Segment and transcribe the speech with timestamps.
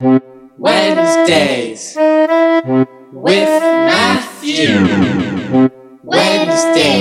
[0.00, 1.94] Wednesdays
[3.12, 4.68] with Matthew.
[6.02, 6.93] Wednesdays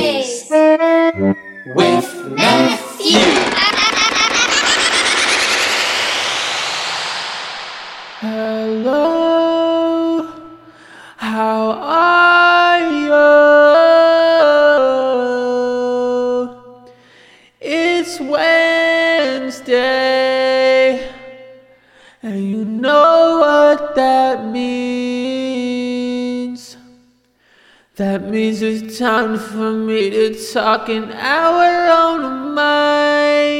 [27.97, 32.31] That means it's time for me to talk an hour on a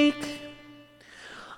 [0.10, 0.16] mic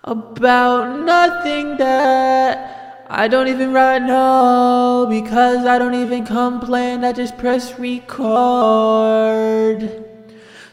[0.03, 7.05] about nothing that I don't even right know because I don't even complain.
[7.05, 8.27] I just press record.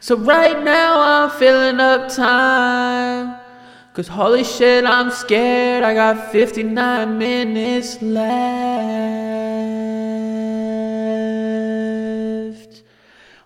[0.00, 3.36] So right now I'm filling up time.
[3.92, 5.84] Cause holy shit, I'm scared.
[5.84, 9.22] I got 59 minutes left.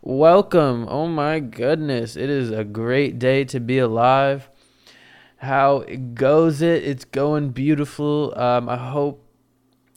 [0.09, 0.87] Welcome.
[0.89, 2.15] Oh my goodness.
[2.15, 4.49] It is a great day to be alive.
[5.39, 8.33] How it goes it it's going beautiful.
[8.39, 9.27] Um, i hope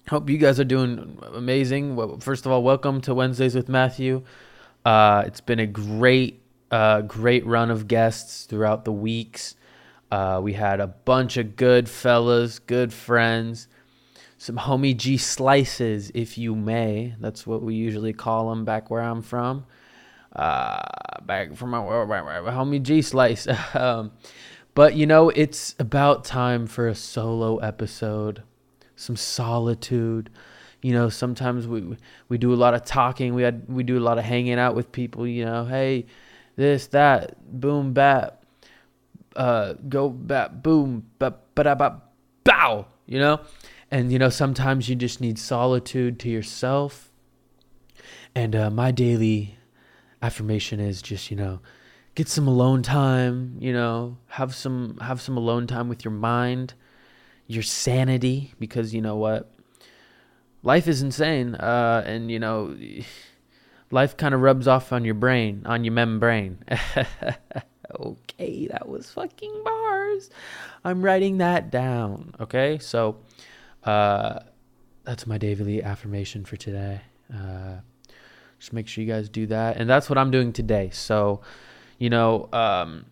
[0.09, 1.95] hope you guys are doing amazing.
[1.95, 4.23] Well, first of all welcome to wednesdays with matthew.
[4.83, 9.55] Uh, it's been a great uh, great run of guests throughout the weeks.
[10.09, 13.67] Uh, we had a bunch of good fellas good friends
[14.39, 17.13] some homie g slices if you may.
[17.19, 19.67] That's what we usually call them back where i'm from
[20.35, 20.81] uh,
[21.23, 24.11] back from my homie g slice um,
[24.79, 28.43] but you know, it's about time for a solo episode,
[28.95, 30.29] some solitude.
[30.81, 31.97] You know, sometimes we
[32.29, 33.33] we do a lot of talking.
[33.33, 35.27] We had we do a lot of hanging out with people.
[35.27, 36.05] You know, hey,
[36.55, 38.41] this that boom bat,
[39.35, 42.01] uh, go bat boom bap ba ba
[42.45, 42.85] bow.
[43.05, 43.41] You know,
[43.91, 47.11] and you know sometimes you just need solitude to yourself.
[48.33, 49.57] And uh, my daily
[50.21, 51.59] affirmation is just you know
[52.19, 56.73] get some alone time, you know, have some have some alone time with your mind,
[57.47, 59.51] your sanity because you know what?
[60.63, 62.75] Life is insane uh and you know
[63.91, 66.59] life kind of rubs off on your brain, on your membrane.
[67.99, 70.29] okay, that was fucking bars.
[70.83, 72.79] I'm writing that down, okay?
[72.79, 73.17] So
[73.85, 74.39] uh
[75.05, 76.99] that's my daily affirmation for today.
[77.33, 77.77] Uh
[78.59, 79.77] just make sure you guys do that.
[79.77, 80.89] And that's what I'm doing today.
[80.91, 81.41] So
[81.99, 83.05] you know, um,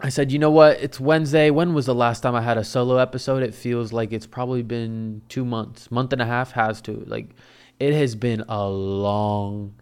[0.00, 0.80] I said, you know what?
[0.80, 1.50] It's Wednesday.
[1.50, 3.42] When was the last time I had a solo episode?
[3.42, 7.04] It feels like it's probably been two months, month and a half has to.
[7.06, 7.30] Like,
[7.78, 9.74] it has been a long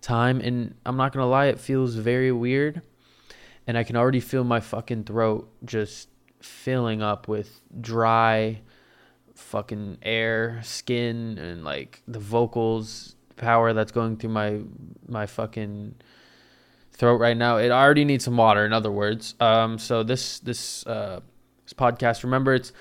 [0.00, 0.40] time.
[0.40, 2.82] And I'm not going to lie, it feels very weird.
[3.66, 6.08] And I can already feel my fucking throat just
[6.40, 8.60] filling up with dry
[9.34, 14.60] fucking air, skin, and like the vocals power that's going through my,
[15.08, 15.94] my fucking
[16.92, 17.56] throat right now.
[17.56, 18.66] It already needs some water.
[18.66, 21.20] In other words, um, so this this uh,
[21.64, 22.72] this podcast, remember, it's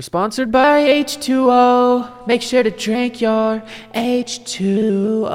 [0.00, 2.26] sponsored by H2O.
[2.26, 3.62] Make sure to drink your
[3.94, 5.28] H2O.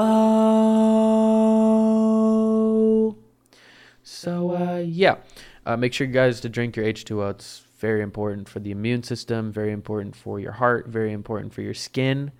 [4.03, 5.15] So uh, yeah,
[5.65, 7.31] uh, make sure you guys to drink your H2O.
[7.31, 11.61] It's very important for the immune system, very important for your heart, very important for
[11.61, 12.31] your skin,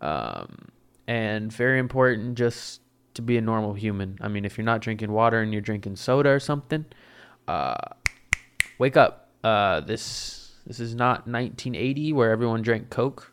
[0.00, 0.68] um,
[1.10, 2.80] and very important just
[3.14, 4.16] to be a normal human.
[4.20, 6.84] I mean, if you're not drinking water and you're drinking soda or something,
[7.48, 7.74] uh,
[8.78, 9.28] wake up.
[9.42, 13.32] Uh, this this is not 1980 where everyone drank Coke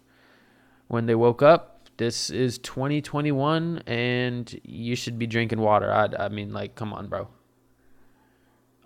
[0.87, 1.87] when they woke up.
[1.97, 5.93] This is 2021 and you should be drinking water.
[5.93, 7.27] I, I mean, like, come on, bro.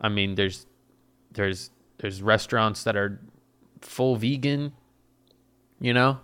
[0.02, 0.66] I mean, there's
[1.32, 3.22] there's there's restaurants that are
[3.80, 4.74] full vegan,
[5.80, 6.20] you know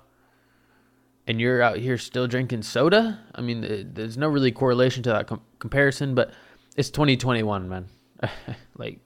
[1.27, 3.19] and you're out here still drinking soda.
[3.35, 6.31] I mean, there's no really correlation to that com- comparison, but
[6.77, 7.87] it's 2021, man.
[8.77, 8.99] like,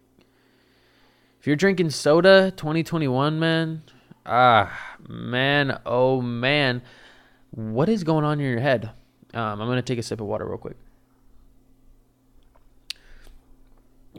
[1.39, 3.81] if you're drinking soda 2021, man,
[4.25, 6.83] ah, man, oh man,
[7.49, 8.91] what is going on in your head?
[9.33, 10.77] Um, I'm gonna take a sip of water real quick.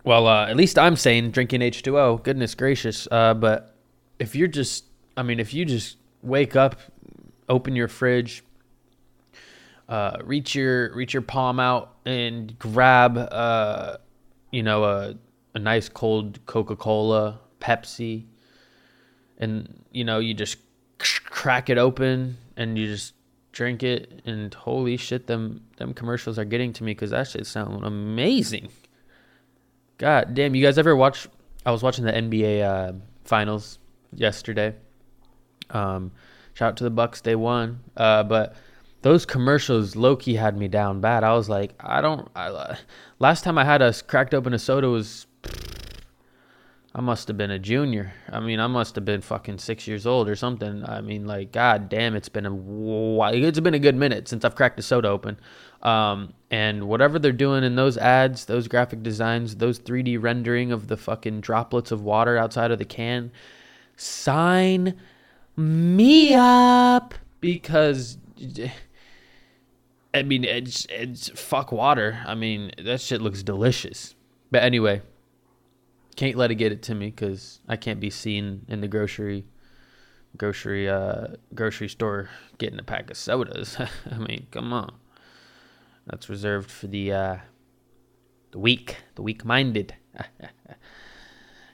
[0.04, 2.24] Well, uh, at least I'm saying drinking H2O.
[2.24, 3.06] Goodness gracious.
[3.08, 3.76] Uh, but
[4.18, 6.80] if you're just, I mean, if you just wake up
[7.48, 8.42] open your fridge,
[9.88, 13.96] uh, reach your reach your palm out and grab uh,
[14.50, 15.14] you know a
[15.54, 18.24] a nice cold Coca Cola, Pepsi,
[19.38, 20.58] and you know you just
[20.98, 23.14] crack it open and you just
[23.52, 24.22] drink it.
[24.24, 28.68] And holy shit them them commercials are getting to me because that shit sounds amazing.
[29.98, 31.28] God damn you guys ever watch
[31.64, 32.92] i was watching the nba uh,
[33.24, 33.78] finals
[34.14, 34.74] yesterday.
[35.70, 36.12] Um,
[36.54, 37.80] shout out to the Bucks, they won.
[37.96, 38.54] Uh, but
[39.02, 41.24] those commercials Loki had me down bad.
[41.24, 42.28] I was like, I don't.
[42.34, 42.76] I, uh,
[43.18, 45.26] last time I had a cracked open a soda was.
[46.94, 48.12] I must have been a junior.
[48.30, 50.84] I mean, I must have been fucking six years old or something.
[50.86, 53.32] I mean, like, god damn, it's been a while.
[53.32, 55.38] It's been a good minute since I've cracked a soda open.
[55.82, 60.88] Um, and whatever they're doing in those ads, those graphic designs, those 3D rendering of
[60.88, 63.32] the fucking droplets of water outside of the can,
[63.96, 65.00] sign
[65.56, 68.18] me up because
[70.14, 72.22] I mean it's it's fuck water.
[72.26, 74.14] I mean that shit looks delicious.
[74.50, 75.02] But anyway,
[76.16, 79.44] can't let it get it to me because I can't be seen in the grocery
[80.36, 82.28] grocery uh grocery store
[82.58, 83.76] getting a pack of sodas.
[84.10, 84.94] I mean, come on.
[86.06, 87.36] That's reserved for the uh
[88.50, 89.94] the weak, the weak minded.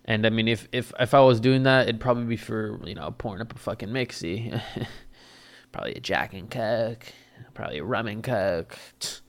[0.09, 2.95] and I mean if, if if I was doing that it'd probably be for, you
[2.95, 4.61] know, pouring up a fucking mixie.
[5.73, 7.07] probably a Jack and Coke,
[7.55, 8.77] probably a rum and Coke.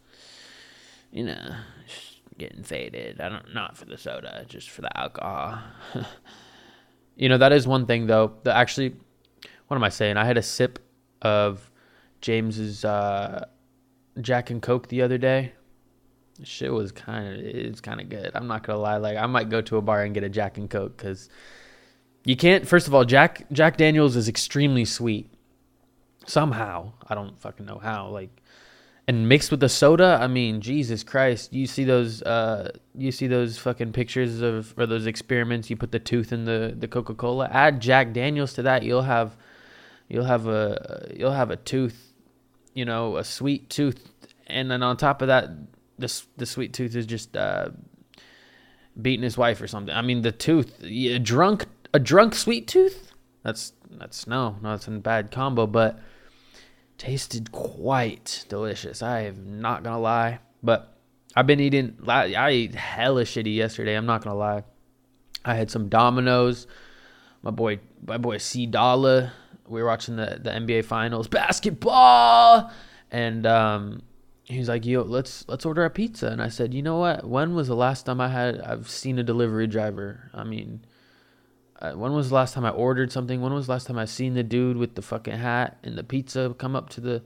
[1.12, 1.56] You know,
[2.38, 3.20] getting faded.
[3.20, 5.58] I don't not for the soda, just for the alcohol.
[7.16, 8.34] you know, that is one thing though.
[8.44, 8.94] The actually
[9.68, 10.18] what am I saying?
[10.18, 10.78] I had a sip
[11.24, 11.72] of
[12.22, 13.46] James's uh,
[14.22, 15.54] Jack and Coke the other day.
[16.44, 18.32] Shit was kind of it's kind of good.
[18.34, 18.98] I'm not gonna lie.
[18.98, 21.30] Like I might go to a bar and get a Jack and Coke because
[22.26, 22.68] you can't.
[22.68, 25.30] First of all, Jack Jack Daniels is extremely sweet.
[26.26, 28.10] Somehow I don't fucking know how.
[28.10, 28.42] Like
[29.10, 30.20] and mixed with the soda.
[30.22, 31.52] I mean, Jesus Christ!
[31.52, 32.22] You see those?
[32.22, 35.68] Uh, you see those fucking pictures of or those experiments?
[35.72, 37.50] You put the tooth in the the Coca Cola.
[37.52, 39.36] Add Jack Daniels to that, you'll have
[40.10, 42.14] you'll have a you'll have a tooth,
[42.76, 44.12] you know, a sweet tooth,
[44.46, 45.50] and then on top of that,
[46.00, 47.70] this the sweet tooth is just uh,
[49.00, 49.94] beating his wife or something.
[49.94, 53.12] I mean, the tooth, a drunk a drunk sweet tooth.
[53.44, 56.00] That's that's no, no, that's a bad combo, but
[56.98, 59.02] tasted quite delicious.
[59.02, 60.98] I am not gonna lie, but
[61.36, 61.98] I've been eating.
[62.08, 63.96] I ate hella shitty yesterday.
[63.96, 64.64] I'm not gonna lie.
[65.46, 66.68] I had some Domino's.
[67.42, 69.32] My boy, my boy C Dollar.
[69.68, 72.72] We were watching the the NBA Finals basketball,
[73.12, 74.02] and um,
[74.50, 77.26] he's like, "Yo, let's let's order a pizza." And I said, "You know what?
[77.26, 80.30] When was the last time I had I've seen a delivery driver?
[80.34, 80.82] I mean."
[81.82, 83.42] uh, when was the last time I ordered something?
[83.42, 86.04] When was the last time I seen the dude with the fucking hat and the
[86.04, 87.24] pizza come up to the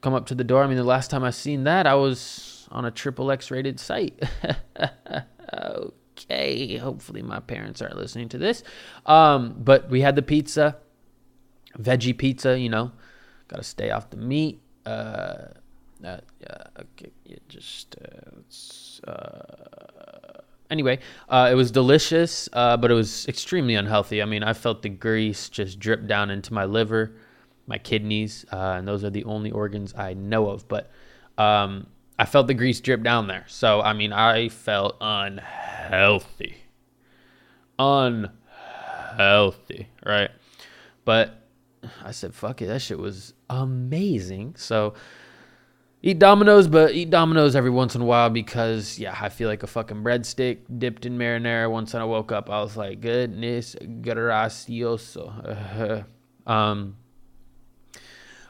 [0.00, 0.64] come up to the door?
[0.64, 3.78] I mean, the last time I seen that, I was on a triple X rated
[3.78, 4.20] site.
[5.54, 8.64] okay, hopefully my parents aren't listening to this.
[9.06, 10.78] Um, but we had the pizza,
[11.78, 12.58] veggie pizza.
[12.58, 12.90] You know,
[13.46, 14.62] got to stay off the meat.
[14.84, 15.46] Uh,
[16.04, 19.64] uh, yeah, okay, yeah, just uh, uh
[20.70, 20.98] anyway,
[21.28, 24.20] uh, it was delicious, uh, but it was extremely unhealthy.
[24.22, 27.12] I mean, I felt the grease just drip down into my liver,
[27.66, 30.66] my kidneys, uh, and those are the only organs I know of.
[30.68, 30.90] But
[31.38, 31.86] um,
[32.18, 33.44] I felt the grease drip down there.
[33.48, 36.56] So, I mean, I felt unhealthy.
[37.78, 38.30] Unhealthy,
[40.04, 40.30] right?
[41.04, 41.40] But
[42.02, 42.66] I said, fuck it.
[42.66, 44.54] That shit was amazing.
[44.56, 44.94] So,
[46.04, 49.62] eat Domino's, but eat Domino's every once in a while because yeah, I feel like
[49.62, 51.70] a fucking breadstick dipped in marinara.
[51.70, 55.32] Once when I woke up, I was like, goodness gracioso.
[56.46, 56.96] um,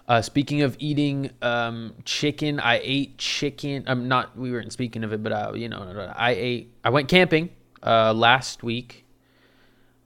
[0.08, 3.84] uh, speaking of eating um, chicken, I ate chicken.
[3.87, 4.37] I'm not.
[4.37, 6.75] We weren't speaking of it, but I, you know, I ate.
[6.82, 7.51] I went camping
[7.84, 9.06] uh, last week.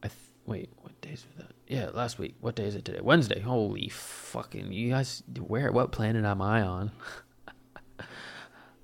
[0.02, 0.68] I th- wait.
[0.82, 1.54] What days was that?
[1.66, 2.34] Yeah, last week.
[2.40, 3.00] What day is it today?
[3.00, 3.40] Wednesday.
[3.40, 4.70] Holy fucking!
[4.70, 5.72] You guys, where?
[5.72, 6.92] What planet am I on?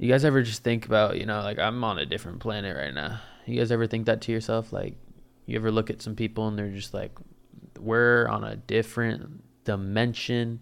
[0.04, 2.92] You guys ever just think about, you know, like I'm on a different planet right
[2.92, 3.20] now.
[3.46, 4.70] You guys ever think that to yourself?
[4.70, 4.96] Like,
[5.46, 7.12] you ever look at some people and they're just like,
[7.80, 10.60] we're on a different dimension,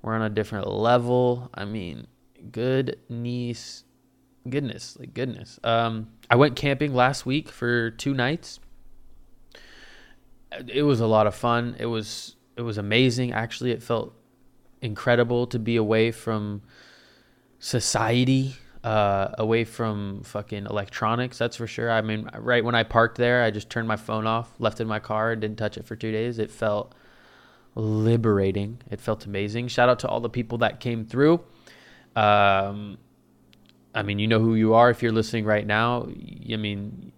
[0.00, 1.50] we're on a different level.
[1.54, 2.06] I mean,
[2.52, 3.82] goodness,
[4.48, 5.58] goodness, like goodness.
[5.64, 8.60] Um, I went camping last week for two nights.
[10.68, 11.74] It was a lot of fun.
[11.80, 13.32] It was it was amazing.
[13.32, 14.14] Actually, it felt
[14.80, 16.62] incredible to be away from
[17.58, 18.54] society
[18.84, 21.38] uh, away from fucking electronics.
[21.38, 21.90] That's for sure.
[21.90, 24.84] I mean, right when I parked there, I just turned my phone off, left it
[24.84, 26.38] in my car, didn't touch it for two days.
[26.38, 26.94] It felt
[27.74, 28.80] liberating.
[28.90, 29.68] It felt amazing.
[29.68, 31.40] Shout out to all the people that came through.
[32.14, 32.98] Um,
[33.94, 36.04] I mean, you know who you are if you're listening right now.
[36.04, 37.12] I mean,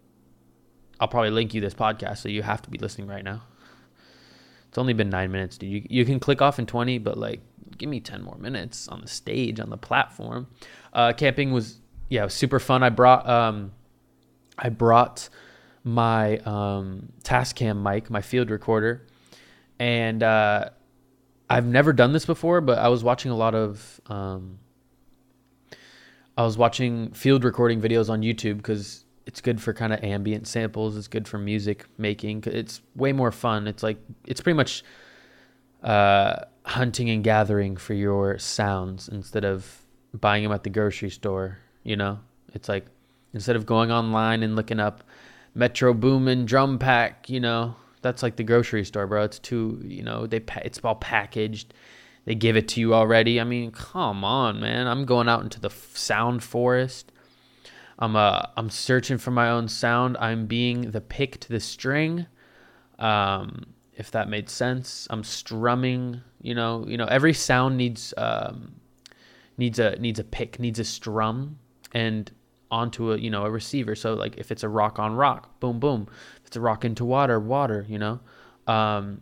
[0.98, 3.42] I'll probably link you this podcast, so you have to be listening right now.
[4.68, 5.70] It's only been nine minutes, dude.
[5.70, 7.40] You, you can click off in 20, but like
[7.76, 10.46] give me 10 more minutes on the stage, on the platform.
[10.92, 12.82] Uh, camping was, yeah, was super fun.
[12.82, 13.72] I brought, um,
[14.58, 15.28] I brought
[15.84, 19.06] my um, Tascam mic, my field recorder,
[19.78, 20.70] and uh,
[21.48, 24.00] I've never done this before, but I was watching a lot of.
[24.06, 24.58] Um,
[26.36, 30.46] I was watching field recording videos on YouTube because it's good for kind of ambient
[30.46, 30.96] samples.
[30.96, 32.44] It's good for music making.
[32.46, 33.66] It's way more fun.
[33.66, 34.82] It's like it's pretty much
[35.82, 41.58] uh, hunting and gathering for your sounds instead of buying them at the grocery store.
[41.82, 42.20] You know,
[42.52, 42.86] it's like
[43.32, 45.02] instead of going online and looking up
[45.54, 47.28] Metro Boomin drum pack.
[47.28, 49.24] You know, that's like the grocery store, bro.
[49.24, 49.80] It's too.
[49.84, 51.74] You know, they it's all packaged.
[52.24, 53.40] They give it to you already.
[53.40, 54.86] I mean, come on, man.
[54.86, 57.12] I'm going out into the sound forest.
[57.98, 60.16] I'm uh I'm searching for my own sound.
[60.18, 62.26] I'm being the pick to the string.
[62.98, 63.66] Um,
[64.00, 65.06] if that made sense.
[65.10, 68.74] I'm strumming, you know, you know, every sound needs um
[69.58, 71.58] needs a needs a pick, needs a strum
[71.92, 72.30] and
[72.70, 73.94] onto a, you know, a receiver.
[73.94, 76.08] So like if it's a rock on rock, boom boom.
[76.40, 78.20] If it's a rock into water, water, you know.
[78.66, 79.20] Um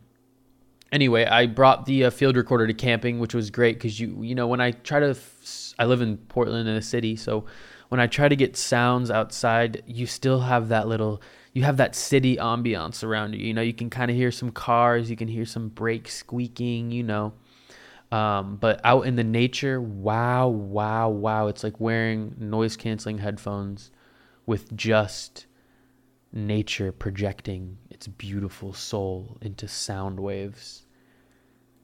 [0.92, 4.36] anyway, I brought the uh, field recorder to camping, which was great cuz you you
[4.36, 7.46] know, when I try to f- I live in Portland in a city, so
[7.88, 11.20] when I try to get sounds outside, you still have that little
[11.52, 13.46] you have that city ambiance around you.
[13.46, 16.90] You know, you can kind of hear some cars, you can hear some brakes squeaking,
[16.90, 17.32] you know.
[18.10, 21.48] Um, but out in the nature, wow, wow, wow.
[21.48, 23.90] It's like wearing noise canceling headphones
[24.46, 25.46] with just
[26.32, 30.86] nature projecting its beautiful soul into sound waves.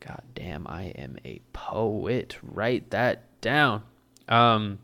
[0.00, 2.36] God damn, I am a poet.
[2.42, 3.82] Write that down.
[4.28, 4.78] Um,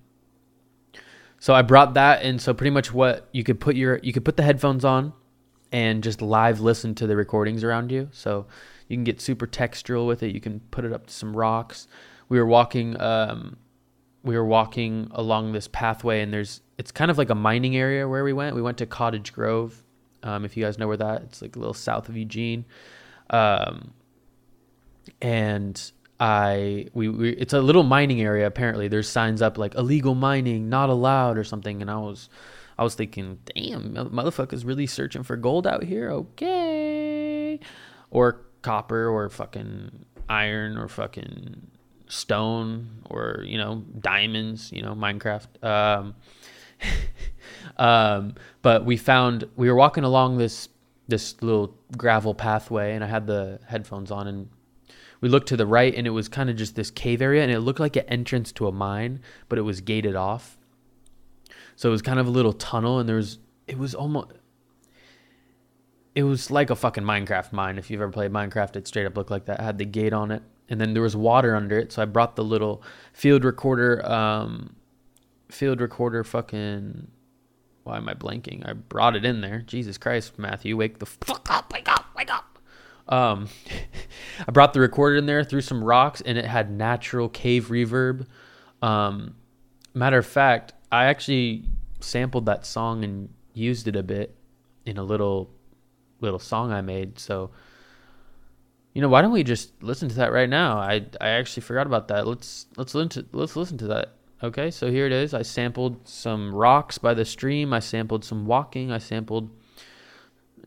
[1.40, 4.24] so I brought that, and so pretty much what you could put your you could
[4.24, 5.12] put the headphones on,
[5.72, 8.08] and just live listen to the recordings around you.
[8.12, 8.46] So
[8.88, 10.34] you can get super textural with it.
[10.34, 11.88] You can put it up to some rocks.
[12.28, 13.56] We were walking, um,
[14.22, 18.06] we were walking along this pathway, and there's it's kind of like a mining area
[18.06, 18.54] where we went.
[18.54, 19.82] We went to Cottage Grove,
[20.22, 21.22] um, if you guys know where that.
[21.22, 22.66] It's like a little south of Eugene,
[23.30, 23.94] um,
[25.22, 28.88] and I we, we it's a little mining area apparently.
[28.88, 32.28] There's signs up like illegal mining, not allowed or something and I was
[32.78, 37.58] I was thinking, "Damn, motherfuckers really searching for gold out here." Okay.
[38.10, 41.66] Or copper or fucking iron or fucking
[42.08, 45.64] stone or, you know, diamonds, you know, Minecraft.
[45.64, 46.14] Um
[47.76, 50.68] um but we found we were walking along this
[51.08, 54.48] this little gravel pathway and I had the headphones on and
[55.20, 57.52] we looked to the right and it was kind of just this cave area and
[57.52, 60.56] it looked like an entrance to a mine, but it was gated off.
[61.76, 64.32] So it was kind of a little tunnel and there was it was almost
[66.14, 67.78] it was like a fucking Minecraft mine.
[67.78, 69.60] If you've ever played Minecraft, it straight up looked like that.
[69.60, 70.42] It had the gate on it.
[70.68, 71.92] And then there was water under it.
[71.92, 74.74] So I brought the little field recorder, um,
[75.48, 77.08] field recorder fucking
[77.84, 78.68] why am I blanking?
[78.68, 79.62] I brought it in there.
[79.66, 82.49] Jesus Christ, Matthew, wake the fuck up, wake up, wake up.
[83.10, 83.48] Um,
[84.48, 88.26] I brought the recorder in there, threw some rocks, and it had natural cave reverb.
[88.80, 89.34] Um,
[89.92, 91.64] matter of fact, I actually
[92.00, 94.34] sampled that song and used it a bit
[94.86, 95.50] in a little
[96.20, 97.18] little song I made.
[97.18, 97.50] So,
[98.92, 100.78] you know, why don't we just listen to that right now?
[100.78, 102.26] I I actually forgot about that.
[102.26, 104.14] Let's let's listen to let's listen to that.
[104.42, 105.34] Okay, so here it is.
[105.34, 107.74] I sampled some rocks by the stream.
[107.74, 108.90] I sampled some walking.
[108.90, 109.50] I sampled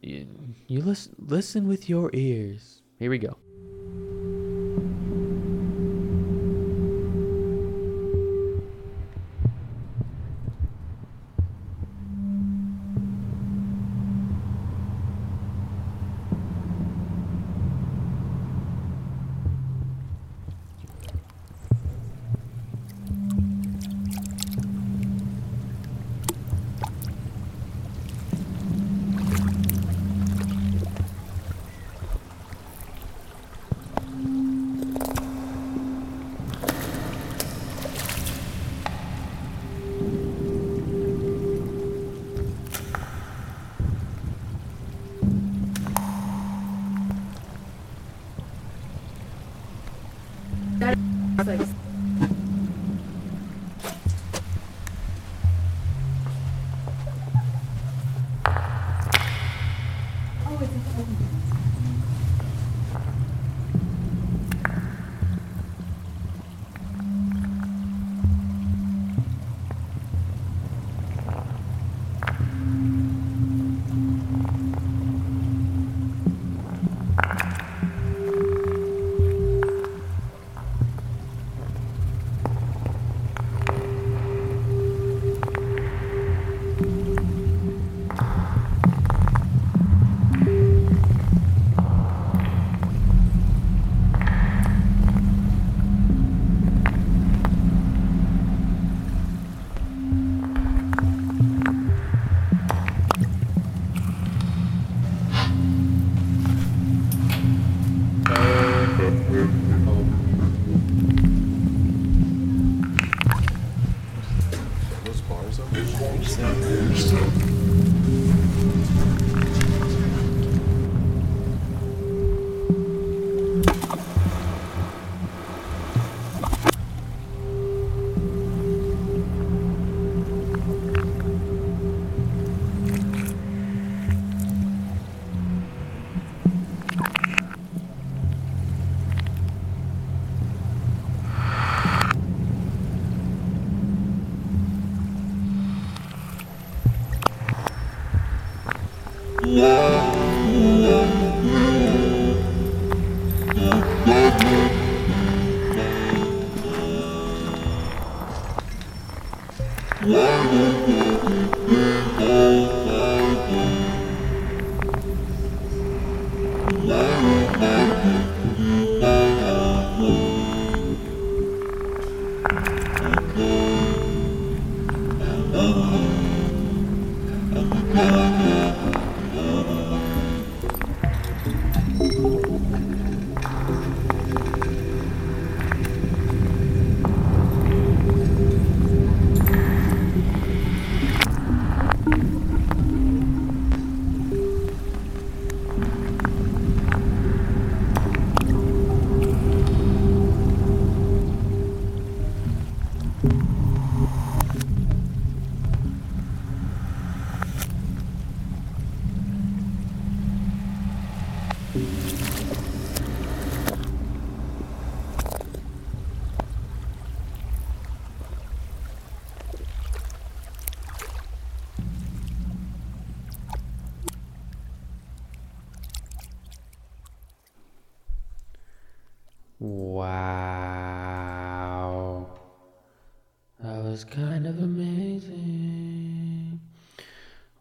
[0.04, 0.28] you,
[0.68, 2.82] you listen listen with your ears.
[3.00, 3.38] Here we go.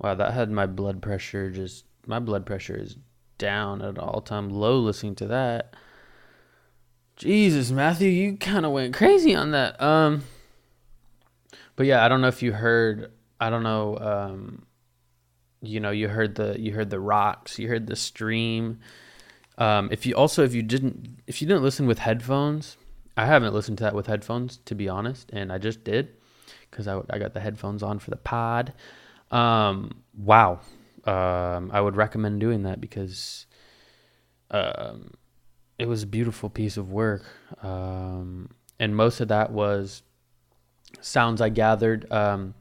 [0.03, 2.97] Wow, that had my blood pressure just my blood pressure is
[3.39, 5.75] down at an all-time low listening to that.
[7.17, 9.81] Jesus, Matthew, you kind of went crazy on that.
[9.81, 10.25] Um
[11.77, 14.67] but yeah, I don't know if you heard I don't know um
[15.63, 18.81] you know, you heard the you heard the rocks, you heard the stream.
[19.59, 22.77] Um, if you also if you didn't if you didn't listen with headphones,
[23.17, 26.09] I haven't listened to that with headphones to be honest, and I just did
[26.71, 28.73] because I, I got the headphones on for the pod.
[29.33, 30.61] Um, wow,
[31.05, 33.47] um, I would recommend doing that because
[34.51, 35.15] um,
[35.79, 37.25] it was a beautiful piece of work,
[37.63, 40.03] um, and most of that was
[41.01, 42.55] sounds I gathered, um,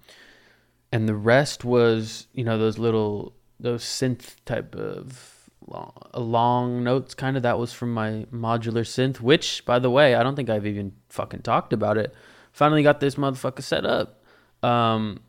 [0.92, 7.14] and the rest was you know those little those synth type of long, long notes
[7.14, 10.50] kind of that was from my modular synth which by the way i don't think
[10.50, 12.14] i've even fucking talked about it.
[12.52, 14.24] Finally got this motherfucker set up.
[14.64, 15.22] Um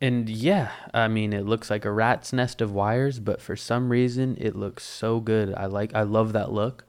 [0.00, 3.90] and yeah i mean it looks like a rat's nest of wires but for some
[3.90, 5.54] reason it looks so good.
[5.54, 6.86] I like i love that look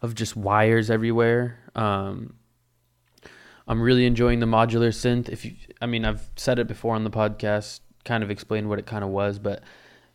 [0.00, 1.58] of just wires everywhere.
[1.74, 2.34] Um
[3.66, 5.28] i'm really enjoying the modular synth.
[5.28, 8.78] If you i mean i've said it before on the podcast kind of explained what
[8.78, 9.62] it kind of was but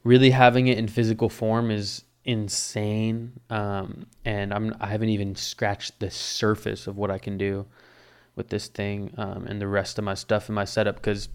[0.03, 3.39] really having it in physical form is insane.
[3.49, 7.65] Um, and I'm I haven't even scratched the surface of what I can do
[8.35, 11.29] with this thing um, and the rest of my stuff in my setup because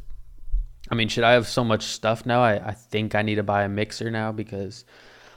[0.91, 2.43] I mean, should I have so much stuff now?
[2.43, 4.85] I, I think I need to buy a mixer now because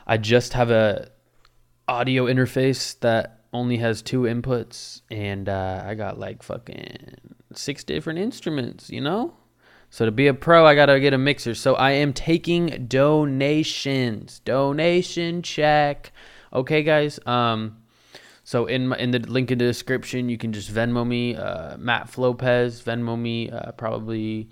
[0.07, 1.09] I just have a
[1.87, 7.15] audio interface that only has two inputs and uh, I got like fucking
[7.53, 9.33] six different instruments, you know?
[9.89, 11.53] So to be a pro, I gotta get a mixer.
[11.53, 14.39] So I am taking donations.
[14.39, 16.13] Donation check.
[16.53, 17.19] Okay, guys.
[17.25, 17.77] Um,
[18.45, 21.75] so in my, in the link in the description, you can just Venmo me, uh,
[21.75, 22.81] Matt Flopez.
[22.81, 24.49] Venmo me, uh, probably.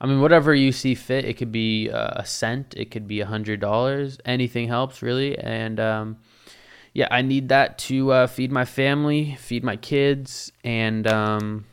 [0.00, 1.24] I mean, whatever you see fit.
[1.24, 2.74] It could be uh, a cent.
[2.76, 4.18] It could be a hundred dollars.
[4.24, 5.36] Anything helps, really.
[5.36, 6.18] And um,
[6.92, 11.64] yeah, I need that to uh, feed my family, feed my kids, and um,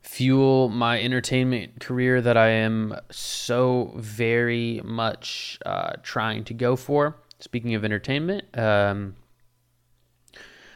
[0.00, 7.16] fuel my entertainment career that I am so very much uh, trying to go for.
[7.38, 9.16] Speaking of entertainment, um,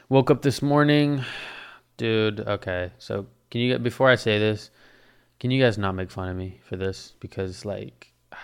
[0.09, 1.25] woke up this morning,
[1.97, 2.41] dude.
[2.41, 4.71] Okay, so can you get before I say this,
[5.39, 8.13] can you guys not make fun of me for this because like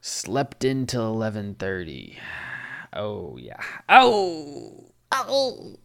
[0.00, 2.18] slept until eleven thirty.
[2.92, 3.60] Oh yeah.
[3.90, 4.86] Oh.
[5.12, 5.76] Oh.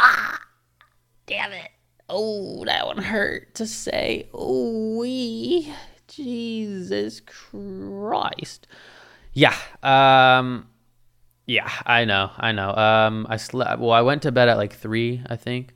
[0.00, 0.40] Ah.
[1.26, 1.70] Damn it.
[2.08, 4.28] Oh, that one hurt to say.
[4.34, 5.72] Oh, we.
[6.08, 8.66] Jesus Christ.
[9.32, 9.54] Yeah.
[9.82, 10.68] Um.
[11.46, 12.30] Yeah, I know.
[12.36, 12.74] I know.
[12.74, 13.26] Um.
[13.30, 13.80] I slept.
[13.80, 15.22] Well, I went to bed at like three.
[15.28, 15.73] I think.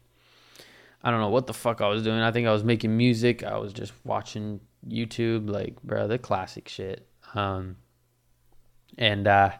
[1.02, 2.20] I don't know what the fuck I was doing.
[2.20, 3.44] I think I was making music.
[3.44, 7.06] I was just watching YouTube, like, bro, the classic shit.
[7.34, 7.76] Um.
[8.96, 9.52] And uh.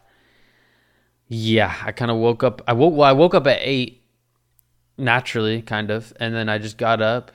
[1.29, 2.63] Yeah, I kind of woke up.
[2.67, 2.95] I woke.
[2.95, 4.03] Well, I woke up at eight
[4.97, 6.13] naturally, kind of.
[6.19, 7.31] And then I just got up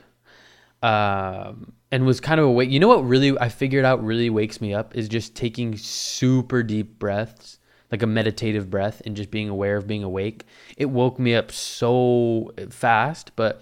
[0.84, 2.70] um, and was kind of awake.
[2.70, 6.62] You know what really I figured out really wakes me up is just taking super
[6.62, 7.58] deep breaths,
[7.92, 10.46] like a meditative breath, and just being aware of being awake.
[10.78, 13.62] It woke me up so fast, but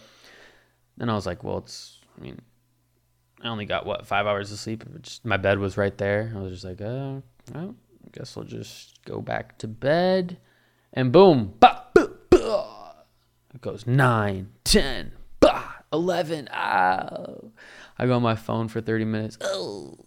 [1.02, 2.40] then I was like, well, it's, I mean,
[3.44, 4.84] I only got what, five hours of sleep.
[5.02, 6.32] Just, my bed was right there.
[6.36, 10.38] I was just like, oh, well, I guess I'll just go back to bed.
[10.94, 12.94] And boom, bah, bah, bah,
[13.52, 16.50] it goes nine, ten, bah, 11.
[16.54, 17.52] Oh.
[17.98, 19.40] I go on my phone for 30 minutes.
[19.42, 19.98] Oh.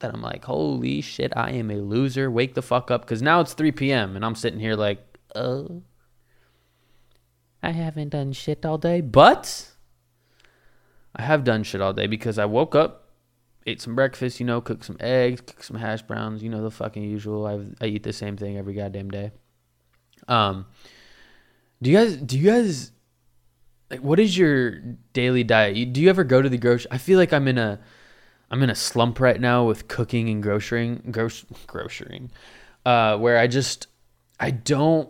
[0.00, 2.30] Then I'm like, holy shit, I am a loser.
[2.30, 3.00] Wake the fuck up.
[3.06, 4.16] Because now it's 3 p.m.
[4.16, 5.82] and I'm sitting here like, oh.
[7.62, 9.00] I haven't done shit all day.
[9.00, 9.75] But
[11.16, 13.08] I have done shit all day because I woke up,
[13.66, 16.70] ate some breakfast, you know, cooked some eggs, cooked some hash browns, you know, the
[16.70, 17.46] fucking usual.
[17.46, 19.32] I, I eat the same thing every goddamn day.
[20.28, 20.66] Um,
[21.80, 22.92] do you guys, do you guys,
[23.90, 24.80] like, what is your
[25.14, 25.76] daily diet?
[25.76, 26.90] You, do you ever go to the grocery?
[26.90, 27.80] I feel like I'm in a,
[28.50, 32.28] I'm in a slump right now with cooking and grocerying, gross, grocerying,
[32.84, 33.86] uh, where I just,
[34.38, 35.08] I don't,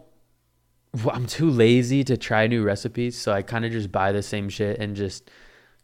[1.11, 4.49] I'm too lazy to try new recipes, so I kind of just buy the same
[4.49, 5.31] shit and just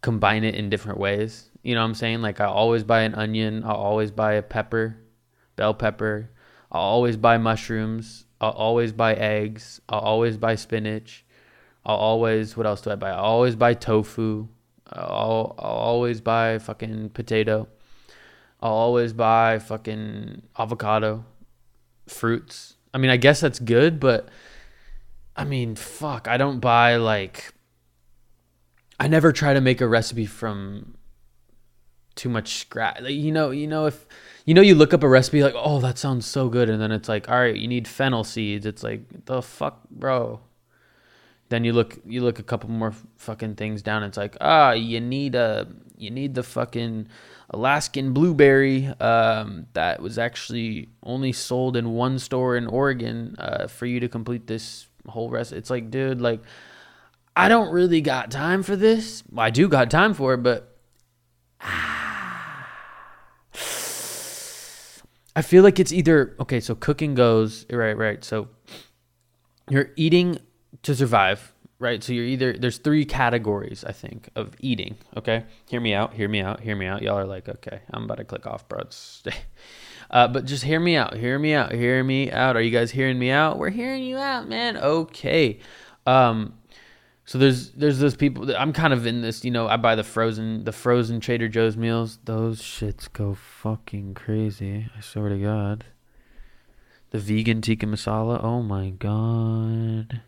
[0.03, 1.49] combine it in different ways.
[1.63, 2.23] You know what I'm saying?
[2.23, 4.99] Like I always buy an onion, I'll always buy a pepper,
[5.57, 6.29] bell pepper,
[6.71, 11.25] I'll always buy mushrooms, I'll always buy eggs, I'll always buy spinach.
[11.85, 13.11] I'll always what else do I buy?
[13.11, 14.49] I'll always buy tofu.
[14.93, 17.69] I'll, I'll always buy fucking potato.
[18.61, 21.25] I'll always buy fucking avocado,
[22.07, 22.75] fruits.
[22.95, 24.29] I mean, I guess that's good, but
[25.35, 27.53] I mean, fuck, I don't buy like
[29.03, 30.95] I never try to make a recipe from
[32.15, 33.01] too much scratch.
[33.01, 34.07] Like, you know, you know if
[34.45, 36.93] you know you look up a recipe like, "Oh, that sounds so good." And then
[36.93, 40.39] it's like, "All right, you need fennel seeds." It's like, "The fuck, bro?"
[41.49, 44.05] Then you look you look a couple more fucking things down.
[44.05, 47.09] It's like, "Ah, you need a you need the fucking
[47.51, 53.87] Alaskan blueberry um, that was actually only sold in one store in Oregon uh, for
[53.87, 55.53] you to complete this whole rest.
[55.53, 56.41] It's like, dude, like
[57.35, 59.23] I don't really got time for this.
[59.31, 60.77] Well, I do got time for it, but
[61.61, 62.69] ah,
[65.35, 66.61] I feel like it's either okay.
[66.61, 68.23] So cooking goes right, right.
[68.23, 68.49] So
[69.71, 70.39] you're eating
[70.83, 72.03] to survive, right?
[72.03, 74.97] So you're either there's three categories I think of eating.
[75.17, 77.01] Okay, hear me out, hear me out, hear me out.
[77.01, 78.83] Y'all are like, okay, I'm about to click off, bro.
[80.11, 82.55] Uh, but just hear me out, hear me out, hear me out.
[82.55, 83.59] Are you guys hearing me out?
[83.59, 84.77] We're hearing you out, man.
[84.77, 85.59] Okay.
[86.05, 86.53] Um,
[87.25, 88.47] so there's there's those people.
[88.47, 89.45] That, I'm kind of in this.
[89.45, 92.19] You know, I buy the frozen the frozen Trader Joe's meals.
[92.25, 94.89] Those shits go fucking crazy.
[94.97, 95.85] I swear to God.
[97.11, 98.43] The vegan tikka masala.
[98.43, 100.23] Oh my god.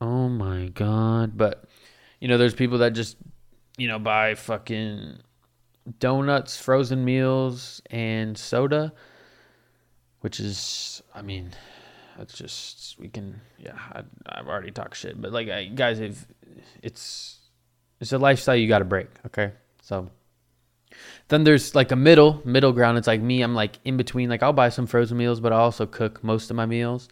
[0.00, 1.36] Oh my god.
[1.36, 1.64] But
[2.20, 3.16] you know, there's people that just
[3.76, 5.18] you know buy fucking
[5.98, 8.92] donuts, frozen meals, and soda,
[10.20, 11.52] which is, I mean,
[12.18, 13.78] it's just we can, yeah.
[13.92, 16.26] I, I've already talked shit, but like, I, guys, if
[16.82, 17.38] it's
[18.00, 19.52] it's a lifestyle you got to break, okay?
[19.82, 20.10] So
[21.28, 22.98] then there's like a middle middle ground.
[22.98, 23.42] It's like me.
[23.42, 24.28] I'm like in between.
[24.28, 27.08] Like I'll buy some frozen meals, but I also cook most of my meals.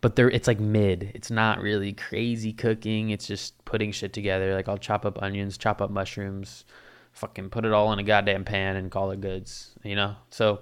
[0.00, 1.12] But there, it's like mid.
[1.14, 3.10] It's not really crazy cooking.
[3.10, 4.54] It's just putting shit together.
[4.54, 6.64] Like I'll chop up onions, chop up mushrooms,
[7.12, 10.16] fucking put it all in a goddamn pan and call it goods, you know?
[10.30, 10.60] So,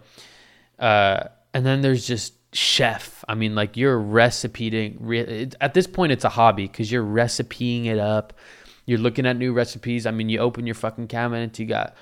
[0.79, 1.25] uh,
[1.55, 3.25] and then there's just chef.
[3.29, 5.55] I mean, like you're recipeing.
[5.61, 8.33] At this point, it's a hobby because you're recipeing it up.
[8.87, 10.07] You're looking at new recipes.
[10.07, 11.95] I mean, you open your fucking cabinet, you got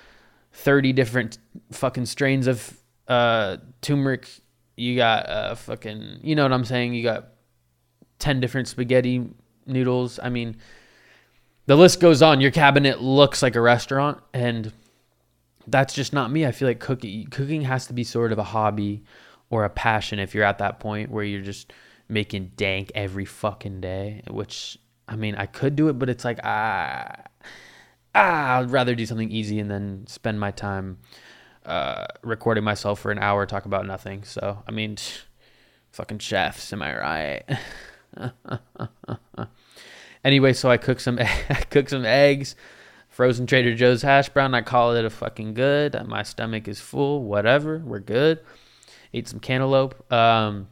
[0.53, 1.39] 30 different
[1.71, 4.29] fucking strains of uh, turmeric.
[4.77, 6.95] You got uh, fucking, you know what I'm saying?
[6.95, 7.29] You got
[8.21, 9.29] 10 different spaghetti
[9.67, 10.19] noodles.
[10.23, 10.57] I mean,
[11.67, 12.41] the list goes on.
[12.41, 14.73] Your cabinet looks like a restaurant, and
[15.67, 16.47] that's just not me.
[16.47, 19.03] I feel like cooking cooking has to be sort of a hobby
[19.51, 21.73] or a passion if you're at that point where you're just
[22.09, 24.23] making dank every fucking day.
[24.29, 27.13] Which I mean, I could do it, but it's like ah,
[28.15, 30.99] ah I'd rather do something easy and then spend my time
[31.67, 34.25] uh, recording myself for an hour talk about nothing.
[34.25, 34.97] So I mean,
[35.93, 37.45] fucking chefs, am I right?
[40.25, 42.57] Anyway, so I cook some I cook some eggs,
[43.09, 44.55] frozen Trader Joe's hash brown.
[44.55, 45.97] I call it a fucking good.
[46.07, 47.23] My stomach is full.
[47.23, 48.41] Whatever, we're good.
[49.13, 50.11] Ate some cantaloupe.
[50.13, 50.69] Um,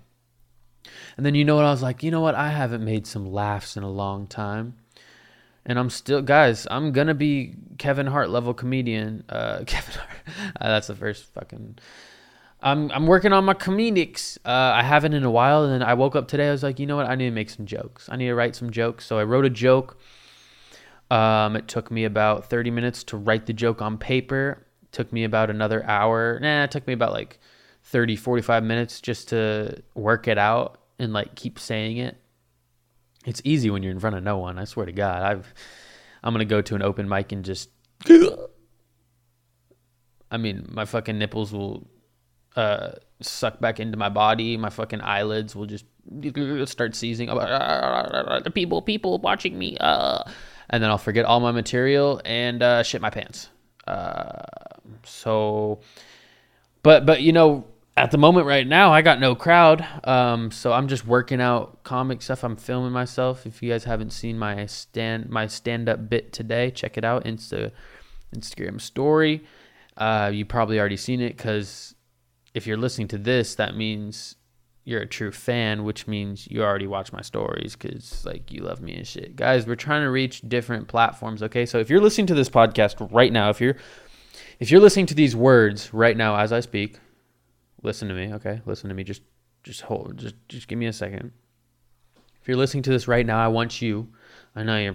[1.17, 2.35] and then you know what I was like, you know what?
[2.35, 4.75] I haven't made some laughs in a long time.
[5.65, 6.67] And I'm still, guys.
[6.71, 9.25] I'm gonna be Kevin Hart level comedian.
[9.29, 10.11] Uh, Kevin Hart.
[10.61, 11.79] Uh, that's the first fucking
[12.63, 14.39] I'm I'm working on my comedics.
[14.45, 16.49] Uh, I haven't in a while, and then I woke up today.
[16.49, 17.07] I was like, you know what?
[17.07, 18.09] I need to make some jokes.
[18.09, 19.07] I need to write some jokes.
[19.07, 19.99] So I wrote a joke.
[21.11, 24.67] Um, it took me about 30 minutes to write the joke on paper.
[24.83, 26.41] It took me about another hour.
[26.41, 27.39] Nah, it took me about like
[27.87, 32.17] 30, 45 minutes just to work it out and like keep saying it.
[33.25, 34.59] It's easy when you're in front of no one.
[34.59, 35.55] I swear to God, I've
[36.23, 37.71] I'm gonna go to an open mic and just.
[40.29, 41.87] I mean, my fucking nipples will
[42.57, 44.57] uh, suck back into my body.
[44.57, 45.85] My fucking eyelids will just
[46.69, 47.29] start seizing.
[47.39, 49.77] The people, people watching me.
[49.79, 50.25] Uh,
[50.69, 53.49] and then I'll forget all my material and uh, shit my pants.
[53.87, 54.43] Uh,
[55.05, 55.81] so,
[56.83, 57.67] but but you know,
[57.97, 59.87] at the moment right now, I got no crowd.
[60.05, 62.45] Um, so I'm just working out comic stuff.
[62.45, 63.47] I'm filming myself.
[63.47, 67.25] If you guys haven't seen my stand my stand up bit today, check it out.
[67.25, 67.73] Insta
[68.35, 69.45] Instagram story.
[69.97, 71.95] Uh, you probably already seen it because
[72.53, 74.37] if you're listening to this, that means
[74.85, 78.83] you're a true fan, which means you already watch my stories because like you love
[78.83, 79.37] me and shit.
[79.37, 81.43] Guys, we're trying to reach different platforms.
[81.43, 83.77] Okay, so if you're listening to this podcast right now, if you're
[84.61, 86.99] if you're listening to these words right now as I speak,
[87.83, 88.33] listen to me.
[88.35, 89.05] Okay, listen to me.
[89.05, 89.23] Just
[89.63, 90.17] just hold.
[90.19, 91.33] Just just give me a second.
[92.41, 94.09] If you're listening to this right now, I want you.
[94.55, 94.93] I know you're.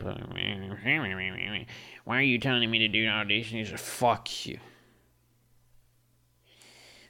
[2.05, 3.77] Why are you telling me to do an auditions?
[3.77, 4.57] Fuck you.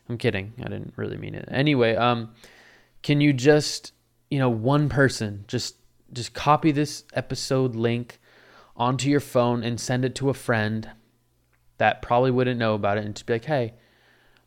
[0.10, 0.54] I'm kidding.
[0.60, 1.48] I didn't really mean it.
[1.50, 2.34] Anyway, um,
[3.02, 3.94] can you just,
[4.30, 5.76] you know, one person just
[6.12, 8.20] just copy this episode link
[8.76, 10.90] onto your phone and send it to a friend
[11.78, 13.74] that probably wouldn't know about it and just be like, hey,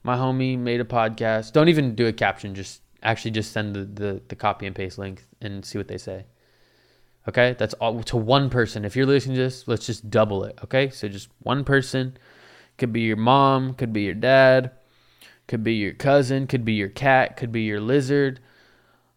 [0.05, 1.53] my homie made a podcast.
[1.53, 2.55] Don't even do a caption.
[2.55, 5.99] Just actually just send the, the, the copy and paste link and see what they
[5.99, 6.27] say.
[7.27, 8.85] Okay, that's all to one person.
[8.85, 10.59] If you're listening to this, let's just double it.
[10.63, 12.19] Okay, so just one person
[12.77, 14.73] could be your mom, could be your dad,
[15.47, 18.41] could be your cousin, could be your cat, could be your lizard.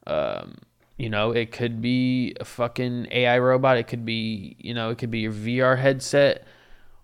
[0.06, 0.60] Um,
[0.96, 3.78] you know, it could be a fucking AI robot.
[3.78, 6.48] It could be, you know, it could be your VR headset,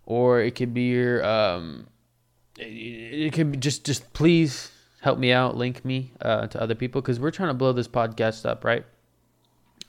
[0.05, 1.25] or it could be your.
[1.25, 1.87] Um,
[2.57, 7.19] it, be just, just please help me out, link me uh, to other people because
[7.19, 8.85] we're trying to blow this podcast up, right?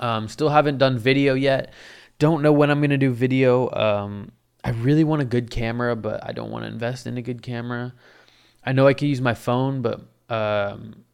[0.01, 1.73] Um, still haven't done video yet.
[2.19, 3.71] Don't know when I'm gonna do video.
[3.71, 4.33] Um,
[4.65, 7.43] I really want a good camera, but I don't want to invest in a good
[7.43, 7.93] camera.
[8.65, 10.01] I know I could use my phone, but
[10.31, 11.05] um,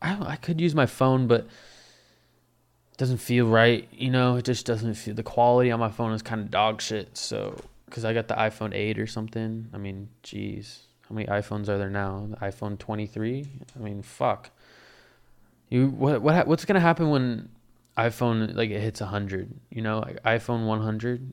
[0.00, 3.88] I I could use my phone, but it doesn't feel right.
[3.92, 5.14] You know, it just doesn't feel.
[5.14, 7.16] The quality on my phone is kind of dog shit.
[7.16, 7.56] So,
[7.88, 9.68] because I got the iPhone 8 or something.
[9.72, 12.26] I mean, jeez, how many iPhones are there now?
[12.30, 13.46] The iPhone 23.
[13.74, 14.50] I mean, fuck.
[15.70, 17.48] You what what what's gonna happen when
[17.96, 19.52] iPhone like it hits hundred?
[19.70, 21.32] You know, like iPhone 100.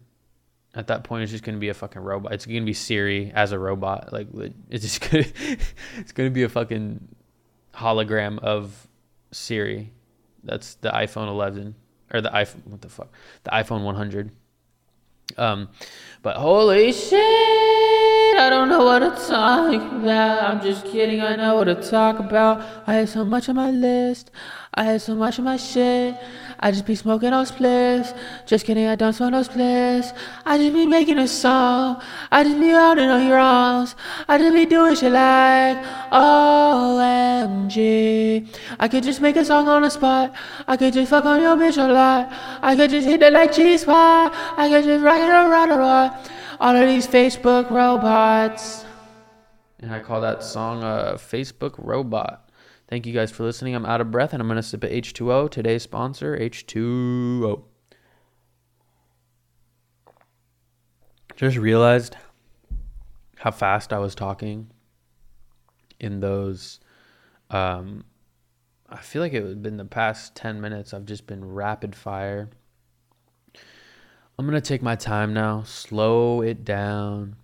[0.73, 2.33] At that point, it's just gonna be a fucking robot.
[2.33, 4.11] It's gonna be Siri as a robot.
[4.11, 4.27] Like
[4.69, 5.25] it's just gonna
[5.97, 7.15] it's gonna be a fucking
[7.73, 8.87] hologram of
[9.31, 9.93] Siri.
[10.43, 11.75] That's the iPhone 11
[12.13, 12.67] or the iPhone.
[12.67, 13.11] What the fuck?
[13.43, 14.31] The iPhone 100.
[15.38, 15.69] Um,
[16.21, 17.19] but holy shit,
[18.38, 20.43] I don't know what to talk about.
[20.43, 22.61] I'm just kidding, I know what to talk about.
[22.88, 24.31] I had so much on my list,
[24.77, 26.15] I had so much on my shit.
[26.59, 28.13] I just be smoking those spliffs.
[28.45, 30.13] Just kidding, I don't smoke those spliffs.
[30.45, 32.01] I just be making a song.
[32.29, 33.95] I just be out on your arms.
[34.27, 35.77] I just be doing shit like
[36.11, 37.75] OMG.
[38.77, 40.33] I could just make a song on the spot.
[40.67, 42.33] I could just fuck on your bitch a lot.
[42.61, 44.29] I could just hit it like cheese pie.
[44.57, 46.29] I could just rock it around a lot.
[46.59, 48.83] All of these Facebook robots.
[49.79, 52.44] And I call that song a Facebook robot.
[52.88, 53.74] Thank you guys for listening.
[53.74, 55.48] I'm out of breath and I'm going to sip H two O.
[55.48, 57.63] Today's sponsor, H2O.
[61.36, 62.15] Just realized
[63.38, 64.69] how fast I was talking
[66.00, 66.80] in those.
[67.50, 68.06] Um,
[68.88, 70.93] I feel like it has been the past 10 minutes.
[70.93, 72.50] I've just been rapid fire.
[74.38, 77.36] I'm going to take my time now, slow it down.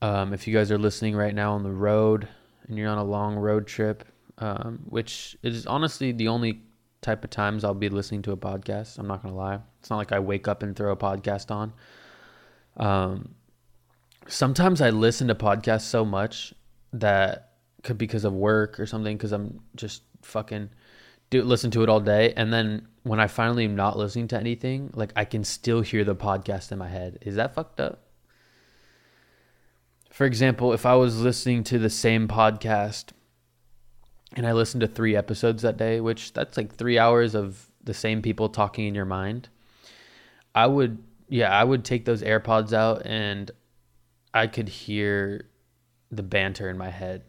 [0.00, 2.28] Um, if you guys are listening right now on the road,
[2.68, 4.04] and you're on a long road trip,
[4.38, 6.62] um, which is honestly the only
[7.02, 8.98] type of times I'll be listening to a podcast.
[8.98, 9.60] I'm not gonna lie.
[9.80, 11.72] It's not like I wake up and throw a podcast on.
[12.76, 13.34] Um,
[14.26, 16.54] sometimes I listen to podcasts so much
[16.92, 17.50] that
[17.82, 20.70] could because of work or something because I'm just fucking
[21.30, 24.38] do listen to it all day and then when I finally am not listening to
[24.38, 27.18] anything, like I can still hear the podcast in my head.
[27.20, 28.03] Is that fucked up?
[30.14, 33.06] For example, if I was listening to the same podcast
[34.36, 37.94] and I listened to three episodes that day, which that's like three hours of the
[37.94, 39.48] same people talking in your mind,
[40.54, 43.50] I would, yeah, I would take those AirPods out and
[44.32, 45.48] I could hear
[46.12, 47.24] the banter in my head.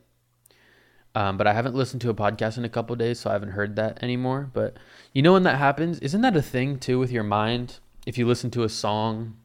[1.15, 3.54] Um, but I haven't listened to a podcast in a couple days, so I haven't
[3.54, 4.52] heard that anymore.
[4.54, 4.78] But
[5.12, 7.80] you know when that happens, isn't that a thing too with your mind?
[8.06, 9.38] If you listen to a song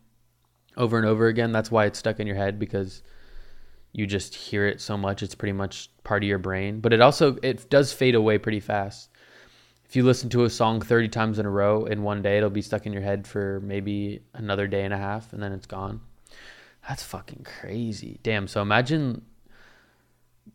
[0.77, 3.03] over and over again, that's why it's stuck in your head because
[3.93, 7.01] you just hear it so much it's pretty much part of your brain but it
[7.01, 9.11] also it does fade away pretty fast
[9.85, 12.51] if you listen to a song 30 times in a row in one day it'll
[12.51, 15.67] be stuck in your head for maybe another day and a half and then it's
[15.67, 16.01] gone
[16.89, 19.23] that's fucking crazy damn so imagine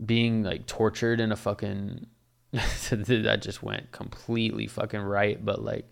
[0.06, 2.06] being like tortured in a fucking
[2.52, 5.90] that just went completely fucking right but like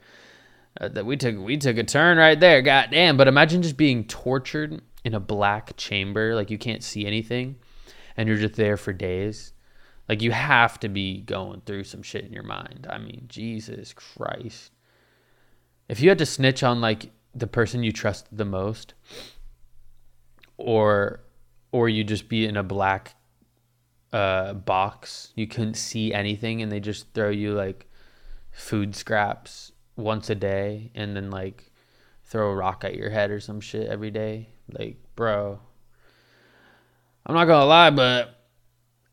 [0.82, 2.64] Uh, that we took we took a turn right there.
[2.64, 3.16] God damn!
[3.16, 7.58] But imagine just being tortured in a black chamber, like you can't see anything,
[8.16, 9.54] and you're just there for days.
[10.08, 12.88] Like you have to be going through some shit in your mind.
[12.90, 14.72] I mean, Jesus Christ.
[15.88, 18.94] If you had to snitch on like the person you trust the most,
[20.58, 21.22] or
[21.72, 23.16] or you just be in a black
[24.12, 27.90] uh, box, you couldn't see anything, and they just throw you like
[28.52, 31.72] food scraps once a day, and then like
[32.24, 34.53] throw a rock at your head or some shit every day.
[34.72, 35.60] Like, bro,
[37.26, 38.40] I'm not gonna lie, but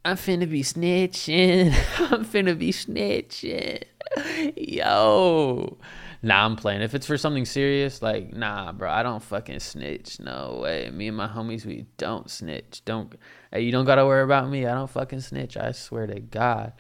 [0.05, 1.69] I'm finna be snitching.
[2.13, 3.83] I'm finna be snitching.
[4.57, 5.79] Yo.
[6.23, 6.83] Nah, I'm playing.
[6.83, 10.21] If it's for something serious, like, nah, bro, I don't fucking snitch.
[10.21, 10.91] No way.
[10.91, 12.83] Me and my homies, we don't snitch.
[12.85, 13.15] Don't,
[13.53, 14.67] hey, you don't gotta worry about me.
[14.67, 15.57] I don't fucking snitch.
[15.57, 16.75] I swear to God.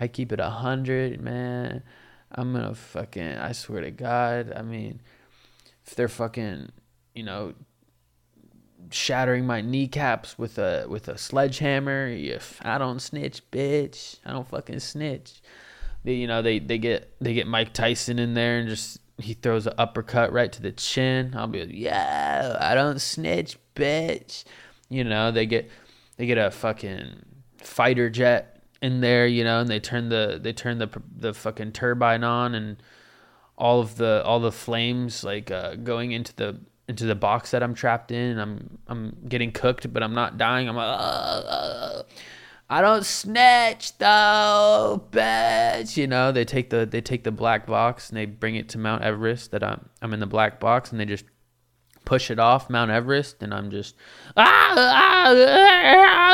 [0.00, 1.82] I keep it a hundred, man.
[2.30, 4.52] I'm gonna fucking, I swear to God.
[4.54, 5.00] I mean,
[5.86, 6.70] if they're fucking,
[7.14, 7.54] you know,
[8.90, 12.08] shattering my kneecaps with a with a sledgehammer.
[12.08, 15.40] If I don't snitch, bitch, I don't fucking snitch.
[16.04, 19.34] They, you know, they they get they get Mike Tyson in there and just he
[19.34, 21.34] throws an uppercut right to the chin.
[21.34, 24.44] I'll be like, yeah, I don't snitch, bitch.
[24.88, 25.70] You know, they get
[26.16, 27.24] they get a fucking
[27.58, 31.72] fighter jet in there, you know, and they turn the they turn the the fucking
[31.72, 32.82] turbine on and
[33.58, 37.62] all of the all the flames like uh, going into the into the box that
[37.62, 38.38] I'm trapped in.
[38.38, 40.68] I'm I'm getting cooked, but I'm not dying.
[40.68, 42.02] I'm like, uh,
[42.68, 45.96] I don't snitch though, bitch.
[45.96, 48.78] You know, they take the they take the black box and they bring it to
[48.78, 49.50] Mount Everest.
[49.52, 51.24] That I'm I'm in the black box, and they just
[52.04, 53.96] push it off Mount Everest, and I'm just
[54.36, 55.34] ah, ah,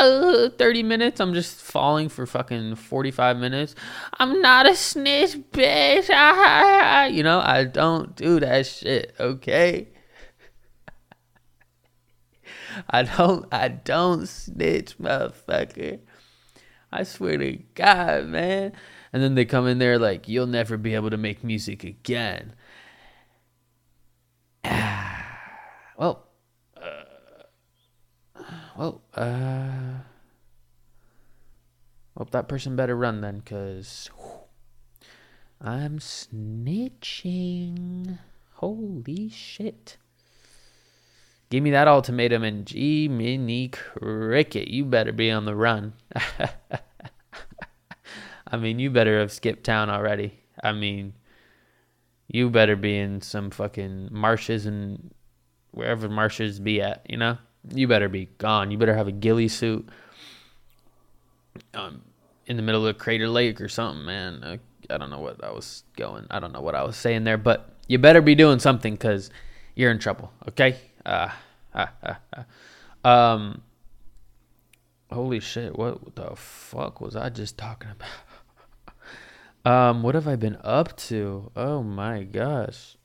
[0.03, 1.19] ah, 30 minutes.
[1.19, 3.75] I'm just falling for fucking 45 minutes.
[4.19, 6.09] I'm not a snitch, bitch.
[6.11, 9.13] Ah, you know, I don't do that shit.
[9.19, 9.89] Okay.
[12.89, 15.99] I don't I don't snitch, motherfucker.
[16.91, 18.73] I swear to God, man.
[19.11, 22.53] And then they come in there like, you'll never be able to make music again.
[24.63, 26.27] well,
[26.77, 27.03] uh,
[28.77, 30.01] well, uh,
[32.15, 34.09] well, that person better run then, cause
[35.59, 37.39] I'm snitching.
[38.55, 39.97] Holy shit.
[41.53, 44.69] Give me that ultimatum and mini cricket.
[44.69, 45.93] You better be on the run.
[48.47, 50.39] I mean, you better have skipped town already.
[50.63, 51.13] I mean,
[52.27, 55.13] you better be in some fucking marshes and
[55.69, 57.37] wherever marshes be at, you know?
[57.71, 58.71] You better be gone.
[58.71, 59.87] You better have a ghillie suit
[61.75, 62.01] um,
[62.47, 64.43] in the middle of Crater Lake or something, man.
[64.43, 64.59] I,
[64.91, 66.25] I don't know what I was going.
[66.31, 69.29] I don't know what I was saying there, but you better be doing something because
[69.75, 70.79] you're in trouble, okay?
[71.05, 71.29] Uh,
[73.03, 73.61] um,
[75.11, 75.77] holy shit!
[75.77, 79.71] What the fuck was I just talking about?
[79.89, 81.51] um, what have I been up to?
[81.55, 82.97] Oh my gosh.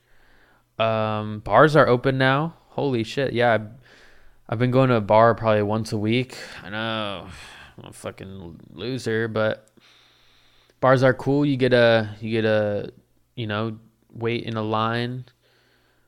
[0.79, 2.55] Um, bars are open now.
[2.69, 3.33] Holy shit!
[3.33, 3.69] Yeah, I've,
[4.49, 6.37] I've been going to a bar probably once a week.
[6.63, 7.27] I know,
[7.79, 9.69] I'm a fucking loser, but
[10.81, 11.45] bars are cool.
[11.45, 12.93] You get a you get a
[13.35, 13.79] you know
[14.13, 15.25] wait in a line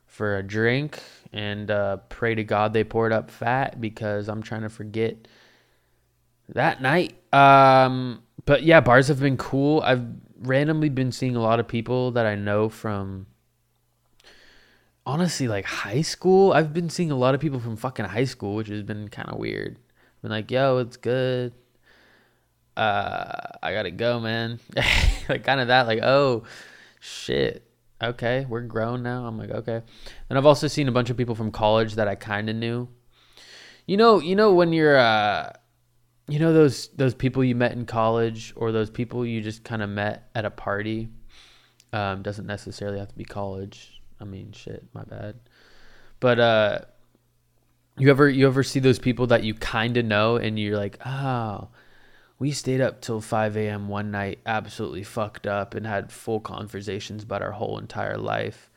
[0.07, 1.01] for a drink
[1.33, 5.29] and uh, pray to God they pour it up fat because I'm trying to forget
[6.49, 7.15] that night.
[7.33, 9.81] Um, but yeah, bars have been cool.
[9.81, 10.05] I've
[10.41, 13.27] randomly been seeing a lot of people that I know from
[15.07, 16.53] honestly like high school.
[16.53, 19.29] I've been seeing a lot of people from fucking high school, which has been kind
[19.29, 19.79] of weird.
[20.23, 21.53] Been like, yo, it's good.
[22.77, 24.59] Uh, I gotta go, man.
[25.29, 26.45] like kind of that, like, oh,
[27.01, 27.70] shit
[28.03, 29.27] okay, we're grown now.
[29.27, 29.83] I'm like, okay.
[30.29, 32.89] And I've also seen a bunch of people from college that I kind of knew.
[33.87, 35.53] You know, you know when you're, uh,
[36.29, 39.83] you know those those people you met in college, or those people you just kind
[39.83, 41.09] of met at a party.
[41.93, 44.01] Um, doesn't necessarily have to be college.
[44.21, 45.41] I mean, shit, my bad.
[46.21, 46.79] But uh,
[47.99, 51.05] you ever you ever see those people that you kind of know, and you're like,
[51.05, 51.69] oh
[52.41, 53.87] we stayed up till 5 a.m.
[53.87, 58.71] one night, absolutely fucked up, and had full conversations about our whole entire life.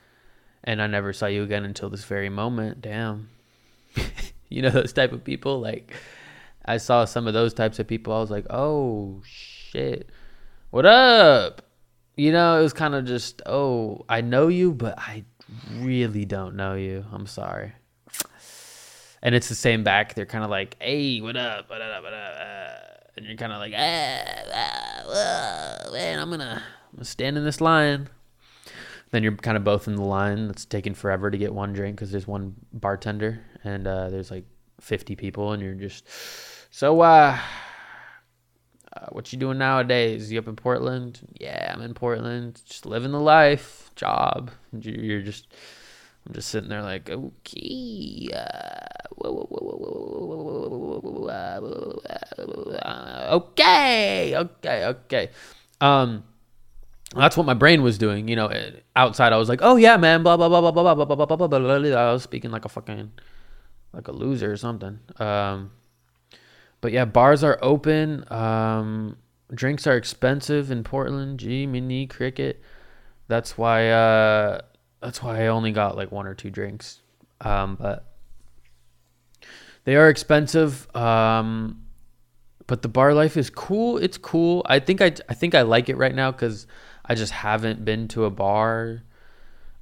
[0.65, 2.81] And I never saw you again until this very moment.
[2.81, 3.29] Damn.
[4.49, 5.61] you know, those type of people?
[5.61, 5.93] Like,
[6.65, 8.13] I saw some of those types of people.
[8.13, 10.09] I was like, oh, shit.
[10.69, 11.61] What up?
[12.17, 15.23] You know, it was kind of just, oh, I know you, but I
[15.77, 17.05] really don't know you.
[17.13, 17.71] I'm sorry.
[19.21, 20.15] And it's the same back.
[20.15, 21.69] They're kind of like, hey, what up?
[21.69, 22.03] What up?
[22.03, 22.33] What up?
[22.41, 27.37] Uh, and you're kind of like, ah, ah, ah, man, I'm gonna, I'm gonna stand
[27.37, 28.09] in this line.
[29.11, 30.49] then you're kind of both in the line.
[30.49, 34.45] It's taking forever to get one drink because there's one bartender and uh, there's like
[34.81, 36.07] 50 people, and you're just
[36.71, 37.01] so.
[37.01, 37.39] Uh,
[38.95, 40.31] uh, what you doing nowadays?
[40.31, 41.19] You up in Portland?
[41.39, 42.61] Yeah, I'm in Portland.
[42.65, 44.51] Just living the life, job.
[44.71, 45.47] You're just,
[46.25, 48.29] I'm just sitting there like, okay,
[53.31, 55.29] okay, okay, okay.
[55.81, 56.23] Um,
[57.15, 58.27] that's what my brain was doing.
[58.27, 58.51] You know,
[58.95, 61.35] outside I was like, oh yeah, man, blah blah blah blah blah blah blah blah
[61.35, 61.99] blah blah.
[61.99, 63.11] I was speaking like a fucking,
[63.91, 64.99] like a loser or something.
[65.19, 65.71] Um
[66.83, 68.25] but yeah, bars are open.
[68.29, 69.15] Um,
[69.53, 71.39] drinks are expensive in Portland.
[71.39, 72.61] Jiminy Cricket.
[73.29, 73.89] That's why.
[73.89, 74.59] Uh,
[75.03, 77.01] that's why I only got like one or two drinks.
[77.41, 78.05] Um, but
[79.83, 80.93] they are expensive.
[80.95, 81.83] Um,
[82.67, 83.97] but the bar life is cool.
[83.97, 84.65] It's cool.
[84.65, 86.67] I think I I think I like it right now because
[87.05, 89.03] I just haven't been to a bar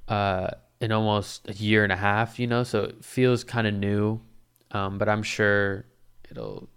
[0.08, 0.48] uh,
[0.80, 2.40] in almost a year and a half.
[2.40, 4.20] You know, so it feels kind of new.
[4.72, 5.86] Um, but I'm sure
[6.28, 6.68] it'll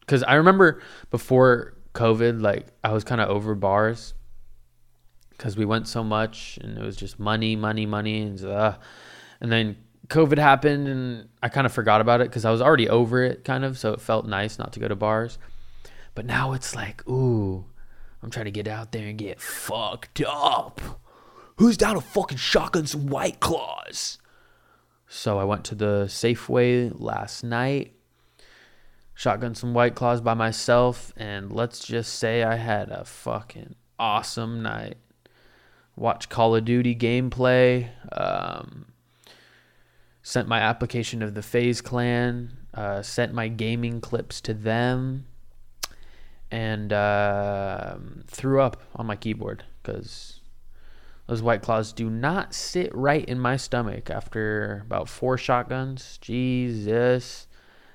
[0.00, 4.14] because I remember before COVID, like I was kind of over bars
[5.40, 8.76] because we went so much and it was just money, money, money, and uh,
[9.40, 9.74] and then
[10.08, 13.42] COVID happened and I kind of forgot about it because I was already over it,
[13.42, 13.78] kind of.
[13.78, 15.38] So it felt nice not to go to bars,
[16.14, 17.64] but now it's like, ooh,
[18.22, 20.78] I'm trying to get out there and get fucked up.
[21.56, 24.18] Who's down to fucking shotgun some white claws?
[25.08, 27.94] So I went to the Safeway last night
[29.14, 34.62] shotgun some white claws by myself and let's just say I had a fucking awesome
[34.62, 34.96] night.
[35.96, 37.88] Watch Call of Duty gameplay.
[38.12, 38.86] Um,
[40.22, 42.56] sent my application of the FaZe Clan.
[42.72, 45.26] Uh, sent my gaming clips to them.
[46.50, 50.40] And uh, threw up on my keyboard because
[51.30, 56.18] those white claws do not sit right in my stomach after about four shotguns.
[56.20, 57.46] Jesus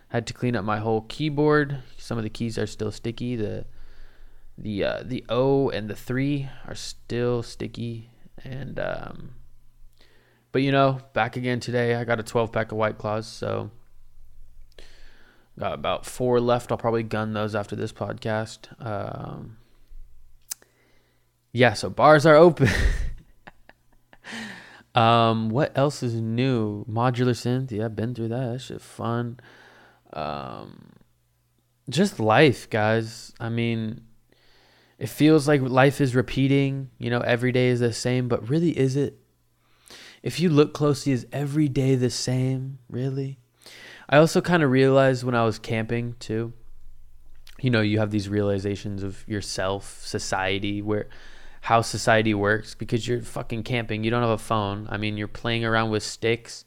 [0.07, 1.79] had to clean up my whole keyboard.
[1.97, 3.35] Some of the keys are still sticky.
[3.35, 3.65] The
[4.57, 8.09] the uh, the O and the three are still sticky.
[8.43, 9.35] And um,
[10.51, 11.95] but you know, back again today.
[11.95, 13.71] I got a 12 pack of White Claws, so
[15.59, 16.71] got about four left.
[16.71, 18.67] I'll probably gun those after this podcast.
[18.85, 19.57] Um,
[21.51, 22.69] yeah, so bars are open.
[24.95, 26.85] um, what else is new?
[26.85, 27.71] Modular synth.
[27.71, 28.53] Yeah, I've been through that.
[28.53, 29.39] That shit fun
[30.15, 30.93] um,
[31.89, 33.33] just life, guys.
[33.39, 34.01] I mean,
[34.97, 36.89] it feels like life is repeating.
[36.97, 39.17] You know, every day is the same, but really, is it?
[40.23, 42.79] If you look closely, is every day the same?
[42.89, 43.39] Really?
[44.09, 46.53] I also kind of realized when I was camping too.
[47.59, 51.09] You know, you have these realizations of yourself, society, where
[51.61, 54.03] how society works because you're fucking camping.
[54.03, 54.87] You don't have a phone.
[54.89, 56.63] I mean, you're playing around with sticks.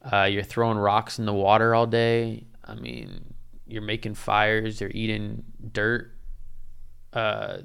[0.00, 2.44] Uh, you're throwing rocks in the water all day.
[2.64, 3.34] I mean,
[3.66, 6.11] you're making fires, you're eating dirt.
[7.12, 7.58] Uh,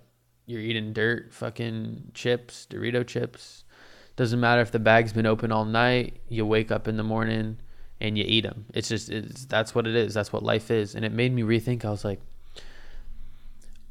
[0.45, 3.65] you're eating dirt, fucking chips, Dorito chips.
[4.15, 6.21] Doesn't matter if the bag's been open all night.
[6.27, 7.57] You wake up in the morning
[7.99, 8.65] and you eat them.
[8.73, 10.13] It's just it's that's what it is.
[10.13, 10.95] That's what life is.
[10.95, 11.85] And it made me rethink.
[11.85, 12.21] I was like,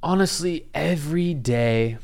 [0.03, 1.99] honestly, every day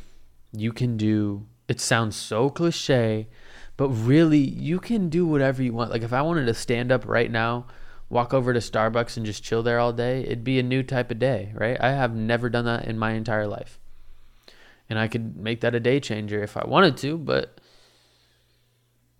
[0.52, 1.46] you can do.
[1.68, 3.28] It sounds so cliche,
[3.76, 5.90] but really, you can do whatever you want.
[5.90, 7.66] Like if I wanted to stand up right now
[8.12, 11.10] walk over to Starbucks and just chill there all day, it'd be a new type
[11.10, 11.78] of day, right?
[11.80, 13.80] I have never done that in my entire life.
[14.90, 17.58] And I could make that a day changer if I wanted to, but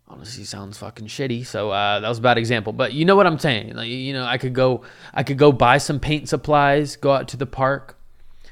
[0.07, 1.47] honestly sounds fucking shitty.
[1.47, 3.75] So uh, that was a bad example, but you know what I'm saying.
[3.75, 4.83] Like you know, I could go,
[5.15, 7.99] I could go buy some paint supplies, go out to the park,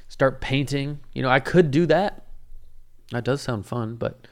[0.09, 1.01] start painting.
[1.13, 2.25] You know, I could do that.
[3.11, 4.27] That does sound fun, but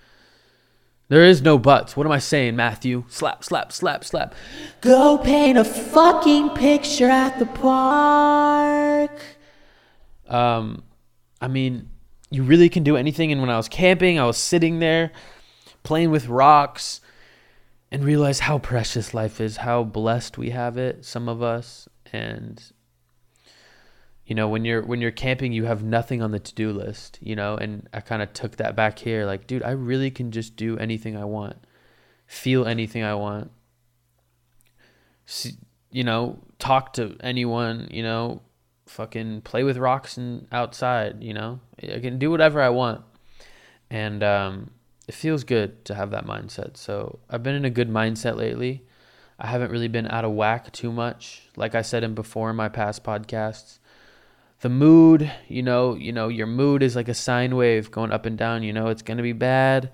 [1.08, 1.96] there is no buts.
[1.96, 3.04] What am I saying, Matthew?
[3.08, 4.34] Slap, slap, slap, slap.
[4.80, 9.20] Go paint a fucking picture at the park.
[10.28, 10.82] Um,
[11.40, 11.88] I mean,
[12.30, 13.32] you really can do anything.
[13.32, 15.12] And when I was camping, I was sitting there
[15.82, 17.00] playing with rocks
[17.90, 21.88] and realized how precious life is, how blessed we have it, some of us.
[22.12, 22.62] And
[24.28, 27.34] you know when you're when you're camping you have nothing on the to-do list you
[27.34, 30.54] know and i kind of took that back here like dude i really can just
[30.54, 31.56] do anything i want
[32.26, 33.50] feel anything i want
[35.24, 35.54] See,
[35.90, 38.42] you know talk to anyone you know
[38.86, 43.02] fucking play with rocks and outside you know i can do whatever i want.
[43.90, 44.70] And um,
[45.06, 46.76] it feels good to have that mindset.
[46.76, 48.84] So i've been in a good mindset lately.
[49.38, 51.48] I haven't really been out of whack too much.
[51.56, 53.77] Like i said in before in my past podcasts
[54.60, 58.26] the mood, you know, you know, your mood is like a sine wave going up
[58.26, 59.90] and down, you know, it's going to be bad,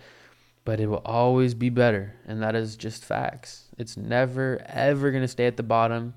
[0.65, 2.15] but it will always be better.
[2.27, 3.69] And that is just facts.
[3.77, 6.15] It's never, ever going to stay at the bottom.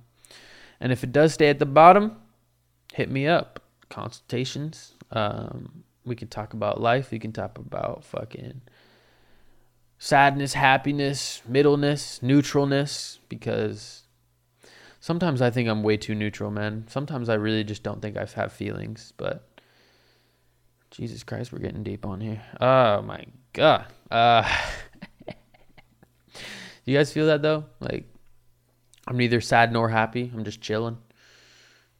[0.79, 2.17] And if it does stay at the bottom,
[2.93, 3.63] hit me up.
[3.89, 4.93] Consultations.
[5.11, 7.11] Um, we can talk about life.
[7.11, 8.61] We can talk about fucking
[9.97, 14.03] sadness, happiness, middleness, neutralness, because
[14.99, 16.85] sometimes I think I'm way too neutral, man.
[16.89, 19.47] Sometimes I really just don't think I have feelings, but
[20.91, 22.41] Jesus Christ, we're getting deep on here.
[22.59, 23.23] Oh my
[23.53, 23.85] god.
[24.09, 24.49] Uh
[26.85, 27.65] you guys feel that though?
[27.79, 28.05] Like
[29.07, 30.31] I'm neither sad nor happy.
[30.33, 30.97] I'm just chilling.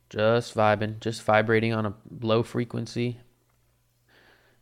[0.10, 3.20] Just vibing, just vibrating on a low frequency.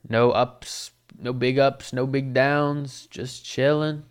[0.08, 4.04] No ups, no big ups, no big downs, just chilling.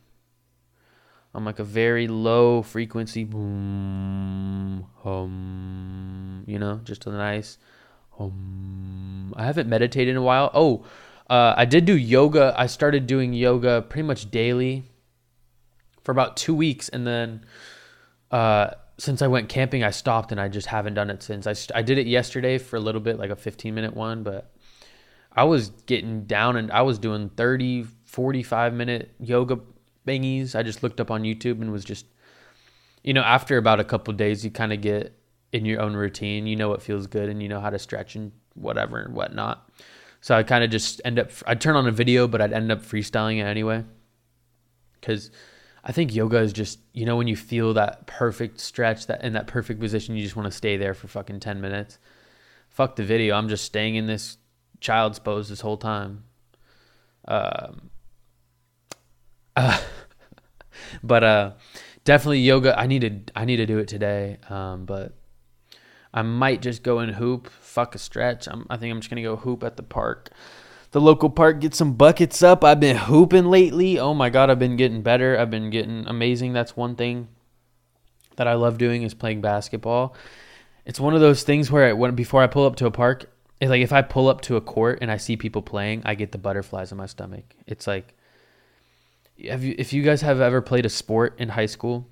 [1.35, 7.59] I'm like a very low frequency boom hum, you know, just a nice
[8.13, 9.35] hum.
[9.37, 10.51] I haven't meditated in a while.
[10.55, 10.85] Oh,
[11.29, 12.55] uh, I did do yoga.
[12.57, 14.85] I started doing yoga pretty much daily
[16.03, 17.45] for about two weeks, and then
[18.31, 21.47] uh, since I went camping, I stopped, and I just haven't done it since.
[21.47, 24.53] I I did it yesterday for a little bit, like a 15 minute one, but
[25.33, 29.59] I was getting down and I was doing 30, 45 minute yoga
[30.07, 30.55] thingies.
[30.55, 32.07] I just looked up on YouTube and was just,
[33.03, 35.19] you know, after about a couple days, you kind of get
[35.53, 36.47] in your own routine.
[36.47, 39.69] You know what feels good and you know how to stretch and whatever and whatnot.
[40.21, 42.73] So I kind of just end up, I'd turn on a video, but I'd end
[42.73, 43.85] up freestyling it anyway.
[45.01, 45.31] Because
[45.85, 49.35] I think yoga is just, you know, when you feel that perfect stretch, that in
[49.35, 51.99] that perfect position, you just want to stay there for fucking 10 minutes.
[52.71, 53.37] Fuck the video.
[53.37, 54.39] I'm just staying in this
[54.81, 56.25] child's pose this whole time.
[57.29, 57.91] Um,
[59.57, 59.81] uh,
[61.03, 61.53] but uh,
[62.05, 62.79] definitely yoga.
[62.79, 64.39] I need to I need to do it today.
[64.49, 65.13] Um, but
[66.13, 67.49] I might just go and hoop.
[67.49, 68.47] Fuck a stretch.
[68.49, 70.31] I'm, I think I'm just gonna go hoop at the park,
[70.93, 71.61] the local park.
[71.61, 72.63] Get some buckets up.
[72.65, 73.99] I've been hooping lately.
[73.99, 75.39] Oh my god, I've been getting better.
[75.39, 76.53] I've been getting amazing.
[76.53, 77.29] That's one thing
[78.37, 80.15] that I love doing is playing basketball.
[80.85, 83.31] It's one of those things where I, when before I pull up to a park,
[83.61, 86.15] it's like if I pull up to a court and I see people playing, I
[86.15, 87.55] get the butterflies in my stomach.
[87.67, 88.15] It's like
[89.49, 92.09] have you if you guys have ever played a sport in high school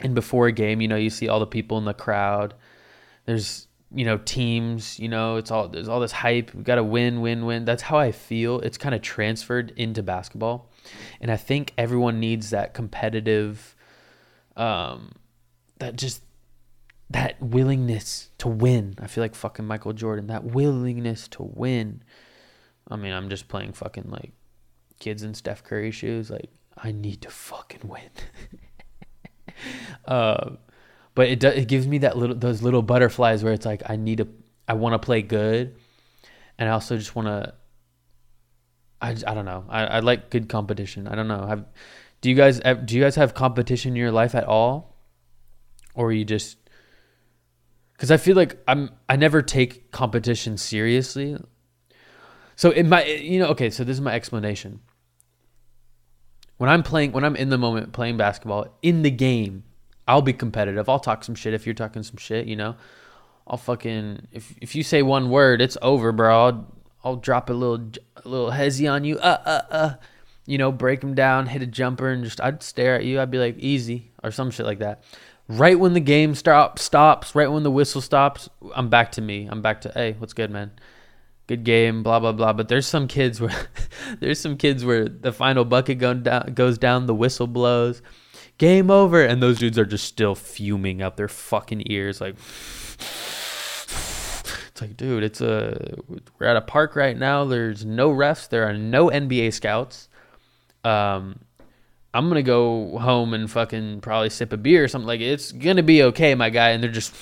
[0.00, 2.54] and before a game, you know, you see all the people in the crowd.
[3.26, 6.82] There's you know teams you know it's all there's all this hype we got to
[6.82, 10.70] win win win that's how i feel it's kind of transferred into basketball
[11.20, 13.76] and i think everyone needs that competitive
[14.56, 15.12] um
[15.78, 16.22] that just
[17.12, 18.94] that willingness to win.
[19.00, 20.26] I feel like fucking Michael Jordan.
[20.28, 22.02] That willingness to win.
[22.88, 24.32] I mean, I'm just playing fucking like
[25.02, 26.30] kids in Steph Curry shoes.
[26.30, 28.10] Like, I need to fucking win.
[30.06, 30.52] uh,
[31.14, 34.18] but it it gives me that little those little butterflies where it's like I need
[34.18, 34.28] to
[34.66, 35.76] I want to play good,
[36.58, 37.54] and I also just want to.
[39.00, 39.64] I, I don't know.
[39.68, 41.08] I, I like good competition.
[41.08, 41.44] I don't know.
[41.44, 41.66] Have
[42.20, 44.96] do you guys do you guys have competition in your life at all,
[45.94, 46.56] or you just
[47.92, 51.36] because I feel like I'm I never take competition seriously.
[52.56, 54.80] So in my you know okay, so this is my explanation.
[56.62, 59.64] When I'm playing, when I'm in the moment playing basketball in the game,
[60.06, 60.88] I'll be competitive.
[60.88, 62.46] I'll talk some shit if you're talking some shit.
[62.46, 62.76] You know,
[63.48, 66.46] I'll fucking if if you say one word, it's over, bro.
[66.46, 67.90] I'll, I'll drop a little
[68.24, 69.18] a little hezzy on you.
[69.18, 69.94] Uh uh uh.
[70.46, 73.20] You know, break them down, hit a jumper, and just I'd stare at you.
[73.20, 75.02] I'd be like easy or some shit like that
[75.48, 79.48] right when the game stop stops, right when the whistle stops, I'm back to me.
[79.50, 80.70] I'm back to hey, what's good, man?
[81.52, 82.54] Good game, blah blah blah.
[82.54, 83.54] But there's some kids where
[84.20, 88.00] there's some kids where the final bucket go down, goes down, the whistle blows,
[88.56, 92.36] game over, and those dudes are just still fuming out their fucking ears, like.
[94.70, 95.98] It's like, dude, it's a
[96.38, 97.44] we're at a park right now.
[97.44, 98.48] There's no refs.
[98.48, 100.08] There are no NBA scouts.
[100.84, 101.38] Um,
[102.14, 105.24] I'm gonna go home and fucking probably sip a beer or something like it.
[105.24, 106.70] it's gonna be okay, my guy.
[106.70, 107.14] And they're just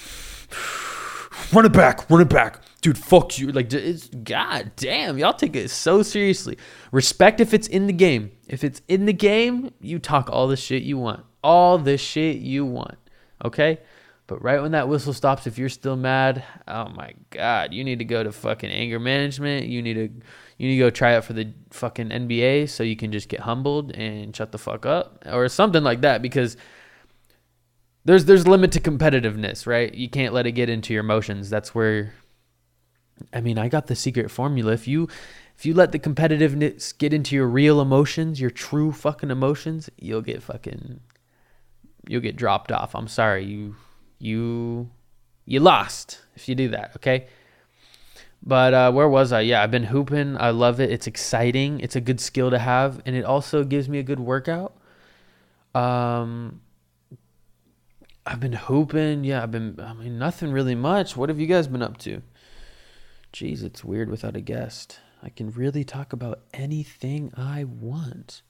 [1.53, 2.99] run it back, run it back, dude.
[2.99, 3.53] Fuck you.
[3.53, 6.57] Like it's god damn, y'all take it so seriously.
[6.93, 8.33] Respect if it's in the game.
[8.49, 12.37] If it's in the game, you talk all the shit you want, all the shit
[12.37, 12.97] you want.
[13.45, 13.79] Okay.
[14.27, 17.99] But right when that whistle stops, if you're still mad, oh my god, you need
[17.99, 19.67] to go to fucking anger management.
[19.67, 20.09] You need to
[20.57, 23.41] you need to go try out for the fucking NBA so you can just get
[23.41, 26.57] humbled and shut the fuck up or something like that because
[28.05, 29.93] there's there's limit to competitiveness, right?
[29.95, 31.51] You can't let it get into your emotions.
[31.51, 32.15] That's where
[33.33, 34.73] I mean, I got the secret formula.
[34.73, 35.09] If you
[35.57, 40.23] if you let the competitiveness get into your real emotions, your true fucking emotions, you'll
[40.23, 41.01] get fucking
[42.09, 42.95] you'll get dropped off.
[42.95, 43.45] I'm sorry.
[43.45, 43.77] You
[44.19, 44.91] you
[45.45, 47.27] you lost if you do that, okay?
[48.43, 49.43] But uh, where was I?
[49.43, 50.39] Yeah, I've been hooping.
[50.39, 50.91] I love it.
[50.91, 51.81] It's exciting.
[51.81, 54.75] It's a good skill to have, and it also gives me a good workout.
[55.75, 56.63] Um,
[58.31, 59.25] I've been hooping.
[59.25, 59.77] Yeah, I've been.
[59.83, 61.17] I mean, nothing really much.
[61.17, 62.23] What have you guys been up to?
[63.33, 65.01] Jeez, it's weird without a guest.
[65.21, 68.43] I can really talk about anything I want.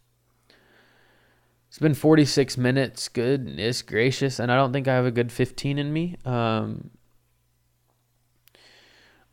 [1.68, 3.08] It's been 46 minutes.
[3.08, 4.38] Goodness gracious.
[4.38, 6.16] And I don't think I have a good 15 in me.
[6.26, 6.90] Um,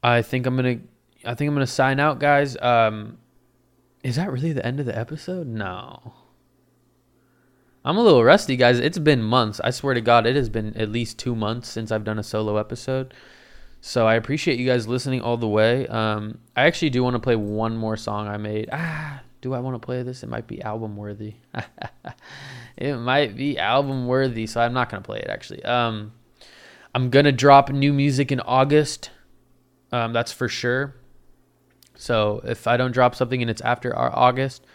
[0.02, 2.56] I think I'm going to I think I'm going to sign out, guys.
[2.62, 3.18] Um,
[4.02, 5.46] is that really the end of the episode?
[5.46, 6.14] No.
[7.88, 8.80] I'm a little rusty, guys.
[8.80, 9.62] It's been months.
[9.64, 12.24] I swear to God, it has been at least two months since I've done a
[12.24, 13.14] solo episode.
[13.80, 15.88] So I appreciate you guys listening all the way.
[15.88, 18.68] Um, I actually do want to play one more song I made.
[18.74, 20.22] Ah, do I want to play this?
[20.22, 21.36] It might be album worthy.
[22.76, 25.64] it might be album worthy, so I'm not gonna play it actually.
[25.64, 26.12] Um,
[26.94, 29.12] I'm gonna drop new music in August.
[29.94, 30.94] Um, that's for sure.
[31.96, 34.66] So if I don't drop something and it's after our August,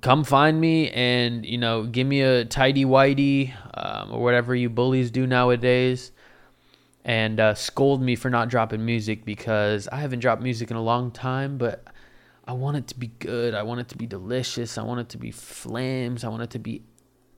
[0.00, 4.68] come find me and you know give me a tidy whitey um, or whatever you
[4.68, 6.12] bullies do nowadays
[7.06, 10.82] and uh, scold me for not dropping music because I haven't dropped music in a
[10.82, 11.84] long time, but
[12.48, 13.54] I want it to be good.
[13.54, 14.76] I want it to be delicious.
[14.76, 16.24] I want it to be flames.
[16.24, 16.82] I want it to be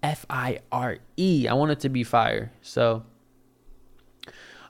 [0.03, 1.47] F I R E.
[1.49, 2.51] I want it to be fire.
[2.63, 3.05] So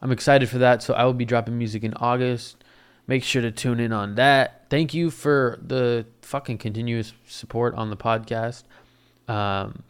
[0.02, 0.82] I'm excited for that.
[0.82, 2.57] So I will be dropping music in August.
[3.08, 4.66] Make sure to tune in on that.
[4.68, 8.64] Thank you for the fucking continuous support on the podcast.
[9.26, 9.82] Um,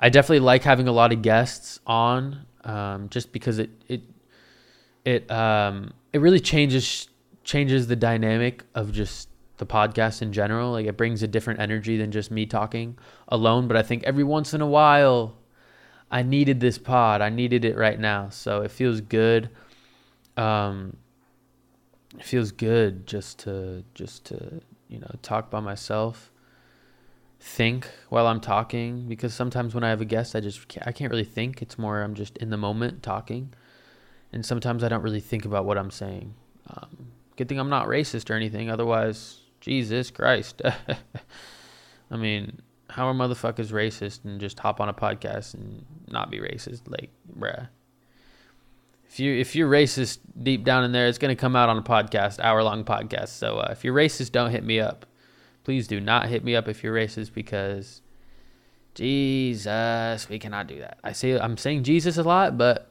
[0.00, 4.00] I definitely like having a lot of guests on, um, just because it it
[5.04, 7.08] it um, it really changes
[7.44, 10.72] changes the dynamic of just the podcast in general.
[10.72, 12.98] Like it brings a different energy than just me talking
[13.28, 13.68] alone.
[13.68, 15.36] But I think every once in a while,
[16.10, 17.20] I needed this pod.
[17.20, 18.30] I needed it right now.
[18.30, 19.50] So it feels good.
[20.38, 20.96] Um,
[22.18, 26.30] it feels good just to just to you know talk by myself
[27.40, 30.92] think while i'm talking because sometimes when i have a guest i just can't, i
[30.92, 33.52] can't really think it's more i'm just in the moment talking
[34.32, 36.34] and sometimes i don't really think about what i'm saying
[36.68, 40.60] um, good thing i'm not racist or anything otherwise Jesus Christ.
[42.10, 42.60] I mean,
[42.90, 46.82] how are motherfuckers racist and just hop on a podcast and not be racist?
[46.86, 47.68] Like, bruh.
[49.12, 51.82] If you if you're racist deep down in there, it's gonna come out on a
[51.82, 53.28] podcast, hour long podcast.
[53.28, 55.04] So uh, if you're racist, don't hit me up.
[55.64, 58.00] Please do not hit me up if you're racist because
[58.94, 60.98] Jesus, we cannot do that.
[61.04, 62.90] I say I'm saying Jesus a lot, but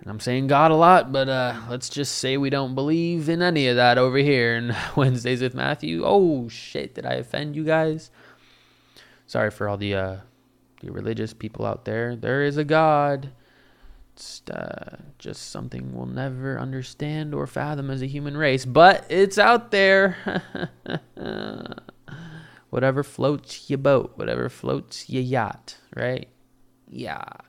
[0.00, 3.40] and I'm saying God a lot, but uh, let's just say we don't believe in
[3.40, 6.02] any of that over here in Wednesdays with Matthew.
[6.04, 8.10] Oh shit, did I offend you guys?
[9.28, 10.16] Sorry for all the uh,
[10.80, 12.16] the religious people out there.
[12.16, 13.30] There is a God.
[14.14, 19.38] It's uh, just something we'll never understand or fathom as a human race, but it's
[19.38, 20.42] out there.
[22.70, 26.28] whatever floats your boat, whatever floats your yacht, right?
[26.88, 27.22] Yeah.
[27.22, 27.44] I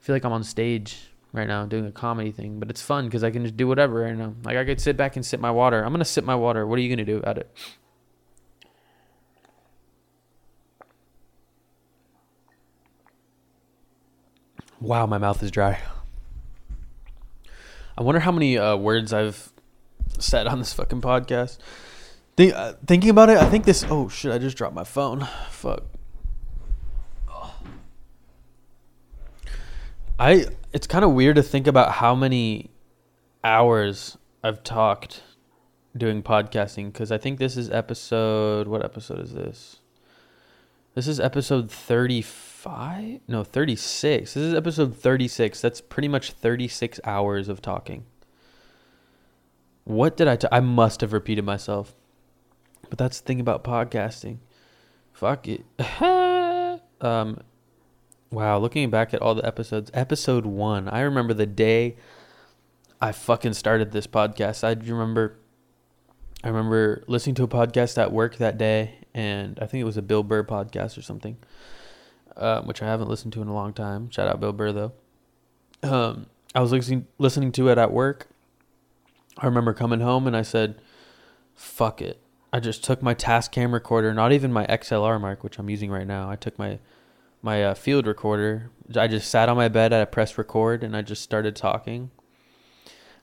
[0.00, 0.98] feel like I'm on stage
[1.32, 4.00] right now doing a comedy thing, but it's fun because I can just do whatever
[4.00, 4.34] right now.
[4.44, 5.84] Like I could sit back and sip my water.
[5.84, 6.66] I'm gonna sip my water.
[6.66, 7.56] What are you gonna do about it?
[14.80, 15.78] Wow, my mouth is dry.
[17.98, 19.52] I wonder how many uh, words I've
[20.18, 21.58] said on this fucking podcast.
[22.36, 23.84] Think, uh, thinking about it, I think this.
[23.90, 24.32] Oh shit!
[24.32, 25.28] I just dropped my phone.
[25.50, 25.84] Fuck.
[30.18, 32.70] I it's kind of weird to think about how many
[33.42, 35.22] hours I've talked
[35.96, 39.80] doing podcasting because I think this is episode what episode is this?
[40.94, 41.70] This is episode
[42.60, 43.20] 35?
[43.26, 44.34] No, 36.
[44.34, 45.60] This is episode 36.
[45.62, 48.04] That's pretty much 36 hours of talking.
[49.84, 51.94] What did I t- I must have repeated myself.
[52.90, 54.38] But that's the thing about podcasting.
[55.12, 55.64] Fuck it.
[57.00, 57.38] um
[58.30, 61.96] Wow, looking back at all the episodes, episode one, I remember the day
[63.00, 64.62] I fucking started this podcast.
[64.62, 65.36] I remember,
[66.44, 69.96] I remember listening to a podcast at work that day, and I think it was
[69.96, 71.38] a Bill Burr podcast or something,
[72.40, 74.10] uh, which I haven't listened to in a long time.
[74.10, 74.92] Shout out Bill Burr though.
[75.82, 78.28] Um, I was listening listening to it at work.
[79.38, 80.80] I remember coming home and I said,
[81.54, 82.20] "Fuck it."
[82.52, 86.06] I just took my Tascam recorder, not even my XLR mic, which I'm using right
[86.06, 86.28] now.
[86.28, 86.78] I took my
[87.42, 88.70] my uh, field recorder.
[88.96, 92.10] I just sat on my bed, I pressed record, and I just started talking.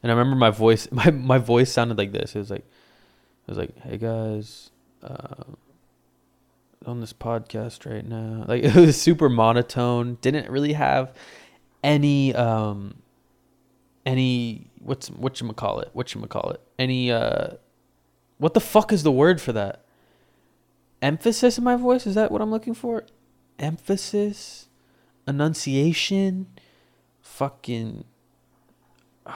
[0.01, 2.35] And I remember my voice, my my voice sounded like this.
[2.35, 4.69] It was like, it was like, "Hey guys,
[5.03, 5.43] uh,
[6.85, 10.17] on this podcast right now." Like it was super monotone.
[10.21, 11.13] Didn't really have
[11.83, 12.95] any um
[14.05, 15.89] any what's what you call it?
[15.93, 16.61] What you call it?
[16.79, 17.55] Any uh,
[18.37, 19.83] what the fuck is the word for that?
[21.01, 22.07] Emphasis in my voice?
[22.07, 23.03] Is that what I'm looking for?
[23.59, 24.67] Emphasis,
[25.27, 26.47] enunciation,
[27.21, 28.05] fucking.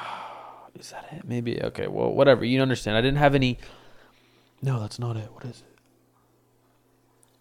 [0.79, 1.27] is that it?
[1.27, 1.87] Maybe okay.
[1.87, 2.45] Well, whatever.
[2.45, 2.97] You understand.
[2.97, 3.59] I didn't have any.
[4.61, 5.33] No, that's not it.
[5.33, 5.70] What is it?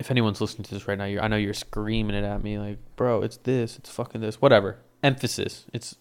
[0.01, 2.59] If anyone's listening to this right now, you I know you're screaming it at me
[2.59, 4.79] like, bro, it's this, it's fucking this, whatever.
[5.03, 5.67] Emphasis.
[5.73, 5.97] It's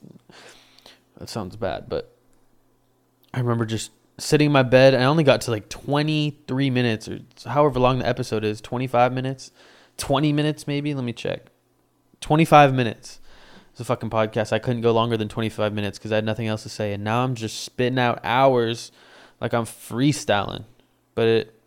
[1.18, 2.16] that sounds bad, but
[3.34, 4.96] I remember just sitting in my bed.
[4.96, 9.52] I only got to like 23 minutes or however long the episode is 25 minutes,
[9.98, 10.94] 20 minutes maybe.
[10.94, 11.48] Let me check.
[12.22, 13.20] 25 minutes.
[13.72, 14.54] It's a fucking podcast.
[14.54, 16.94] I couldn't go longer than 25 minutes because I had nothing else to say.
[16.94, 18.92] And now I'm just spitting out hours
[19.42, 20.64] like I'm freestyling.
[21.16, 21.59] But it.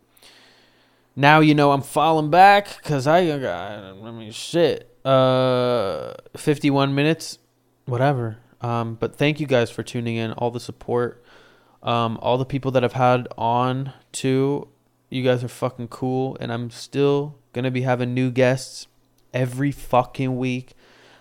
[1.15, 4.89] Now you know I'm falling back because I, got, I mean, shit.
[5.05, 7.39] Uh, 51 minutes,
[7.87, 8.39] whatever.
[8.61, 11.25] Um, but thank you guys for tuning in, all the support,
[11.83, 14.69] um, all the people that I've had on too.
[15.11, 18.87] You guys are fucking cool, and I'm still gonna be having new guests
[19.35, 20.75] every fucking week.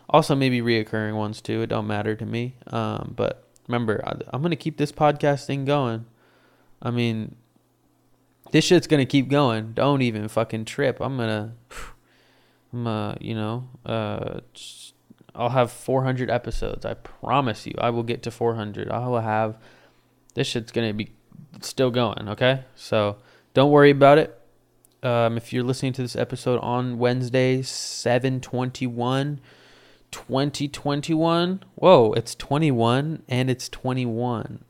[0.09, 1.61] Also, maybe reoccurring ones too.
[1.63, 2.55] It don't matter to me.
[2.67, 6.05] Um, but remember, I, I'm gonna keep this podcast thing going.
[6.81, 7.35] I mean,
[8.51, 9.73] this shit's gonna keep going.
[9.73, 10.99] Don't even fucking trip.
[10.99, 11.53] I'm gonna,
[12.73, 14.39] I'm uh, you know, uh.
[15.33, 16.85] I'll have 400 episodes.
[16.85, 17.73] I promise you.
[17.77, 18.91] I will get to 400.
[18.91, 19.57] I will have
[20.33, 21.13] this shit's to be
[21.61, 22.65] still going, okay?
[22.75, 23.15] So,
[23.53, 24.37] don't worry about it.
[25.03, 29.39] Um, if you're listening to this episode on Wednesday, 721
[30.11, 31.63] 2021.
[31.75, 34.63] Whoa, it's 21 and it's 21.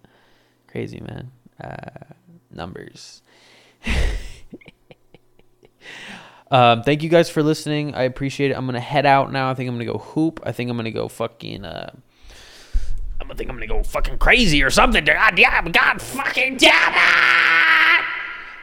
[0.66, 1.30] Crazy, man.
[1.62, 2.14] Uh,
[2.50, 3.22] numbers.
[6.50, 7.94] Um, thank you guys for listening.
[7.94, 8.54] I appreciate it.
[8.56, 9.50] I'm gonna head out now.
[9.50, 10.40] I think I'm gonna go hoop.
[10.44, 11.64] I think I'm gonna go fucking.
[11.64, 11.90] Uh,
[13.20, 15.04] I'm gonna think I'm gonna go fucking crazy or something.
[15.04, 18.04] God God fucking damn it!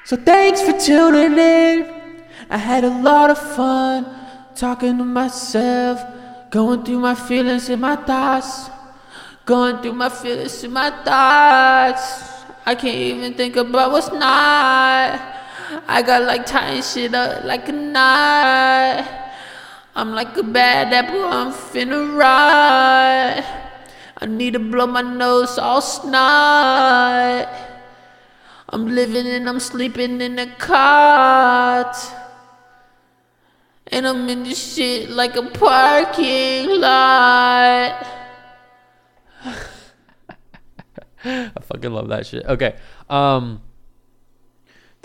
[0.03, 2.23] So thanks for tuning in.
[2.49, 4.07] I had a lot of fun
[4.55, 6.01] talking to myself,
[6.49, 8.69] going through my feelings and my thoughts,
[9.45, 12.34] going through my feelings and my thoughts.
[12.65, 15.21] I can't even think about what's not.
[15.87, 19.05] I got like tying shit up like a knot.
[19.95, 23.45] I'm like a bad apple, I'm finna ride.
[24.17, 27.47] I need to blow my nose all snot.
[28.69, 31.95] I'm living and I'm sleeping in a cot.
[33.87, 38.07] And I'm in this shit like a parking lot.
[41.55, 42.45] I fucking love that shit.
[42.45, 42.75] Okay.
[43.09, 43.61] Um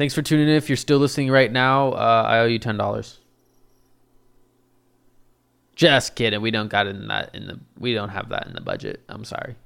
[0.01, 0.55] Thanks for tuning in.
[0.55, 3.19] If you're still listening right now, uh, I owe you ten dollars.
[5.77, 6.41] Just kidding.
[6.41, 9.03] We don't got in that in the we don't have that in the budget.
[9.11, 9.57] I'm sorry.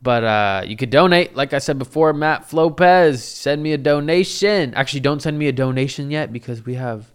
[0.00, 1.36] But uh, you could donate.
[1.36, 4.72] Like I said before, Matt Flopez, send me a donation.
[4.72, 7.12] Actually, don't send me a donation yet because we have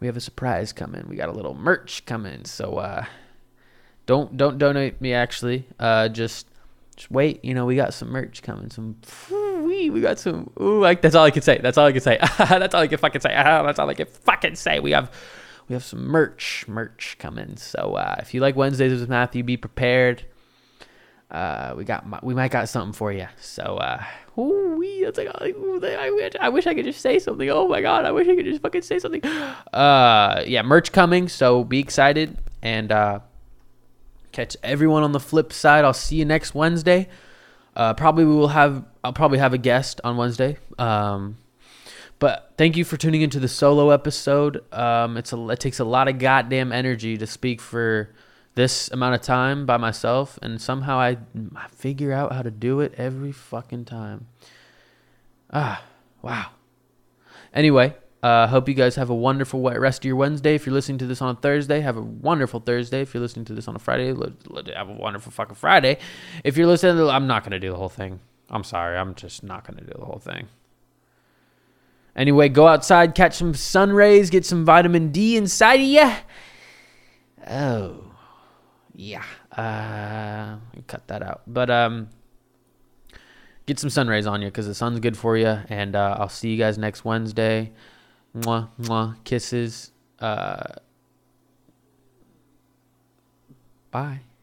[0.00, 1.06] we have a surprise coming.
[1.08, 2.44] We got a little merch coming.
[2.44, 3.06] So uh,
[4.04, 5.66] don't don't donate me actually.
[5.78, 6.46] Uh, just
[6.94, 7.44] just wait.
[7.44, 8.70] You know, we got some merch coming.
[8.70, 8.96] Some
[9.30, 10.50] we we got some.
[10.60, 11.58] Ooh, like that's all I can say.
[11.58, 12.18] That's all I can say.
[12.38, 13.28] that's all I can fucking say.
[13.34, 14.80] that's all I can fucking say.
[14.80, 15.10] We have
[15.68, 17.56] we have some merch merch coming.
[17.56, 20.24] So uh, if you like Wednesdays with Matthew, be prepared.
[21.30, 23.26] Uh, we got we might got something for you.
[23.40, 24.04] So uh,
[24.38, 27.48] ooh, we that's like ooh, I wish I wish I could just say something.
[27.50, 29.24] Oh my god, I wish I could just fucking say something.
[29.24, 31.28] Uh, yeah, merch coming.
[31.28, 33.20] So be excited and uh,
[34.34, 35.84] catch everyone on the flip side.
[35.84, 37.08] I'll see you next Wednesday.
[37.74, 38.84] Uh, probably we will have.
[39.02, 40.58] I'll probably have a guest on Wednesday.
[40.78, 41.38] Um,
[42.18, 44.62] but thank you for tuning into the solo episode.
[44.72, 48.10] Um, it's a, it takes a lot of goddamn energy to speak for
[48.54, 51.18] this amount of time by myself, and somehow I,
[51.56, 54.28] I figure out how to do it every fucking time.
[55.52, 55.82] Ah,
[56.22, 56.50] wow.
[57.52, 57.94] Anyway,
[58.24, 60.54] uh, hope you guys have a wonderful rest of your Wednesday.
[60.54, 63.02] If you're listening to this on a Thursday, have a wonderful Thursday.
[63.02, 64.14] If you're listening to this on a Friday,
[64.74, 65.98] have a wonderful fucking Friday.
[66.42, 68.20] If you're listening, to, I'm not gonna do the whole thing.
[68.48, 70.48] I'm sorry, I'm just not gonna do the whole thing.
[72.16, 76.12] Anyway, go outside, catch some sun rays, get some vitamin D inside of you.
[77.46, 78.04] Oh,
[78.94, 79.24] yeah.
[79.52, 80.56] Uh,
[80.86, 81.42] cut that out.
[81.46, 82.08] But um,
[83.66, 85.58] get some sun rays on you because the sun's good for you.
[85.68, 87.72] And uh, I'll see you guys next Wednesday.
[88.34, 89.92] Mwah, mwah, kisses.
[90.18, 90.74] Uh,
[93.90, 94.33] bye.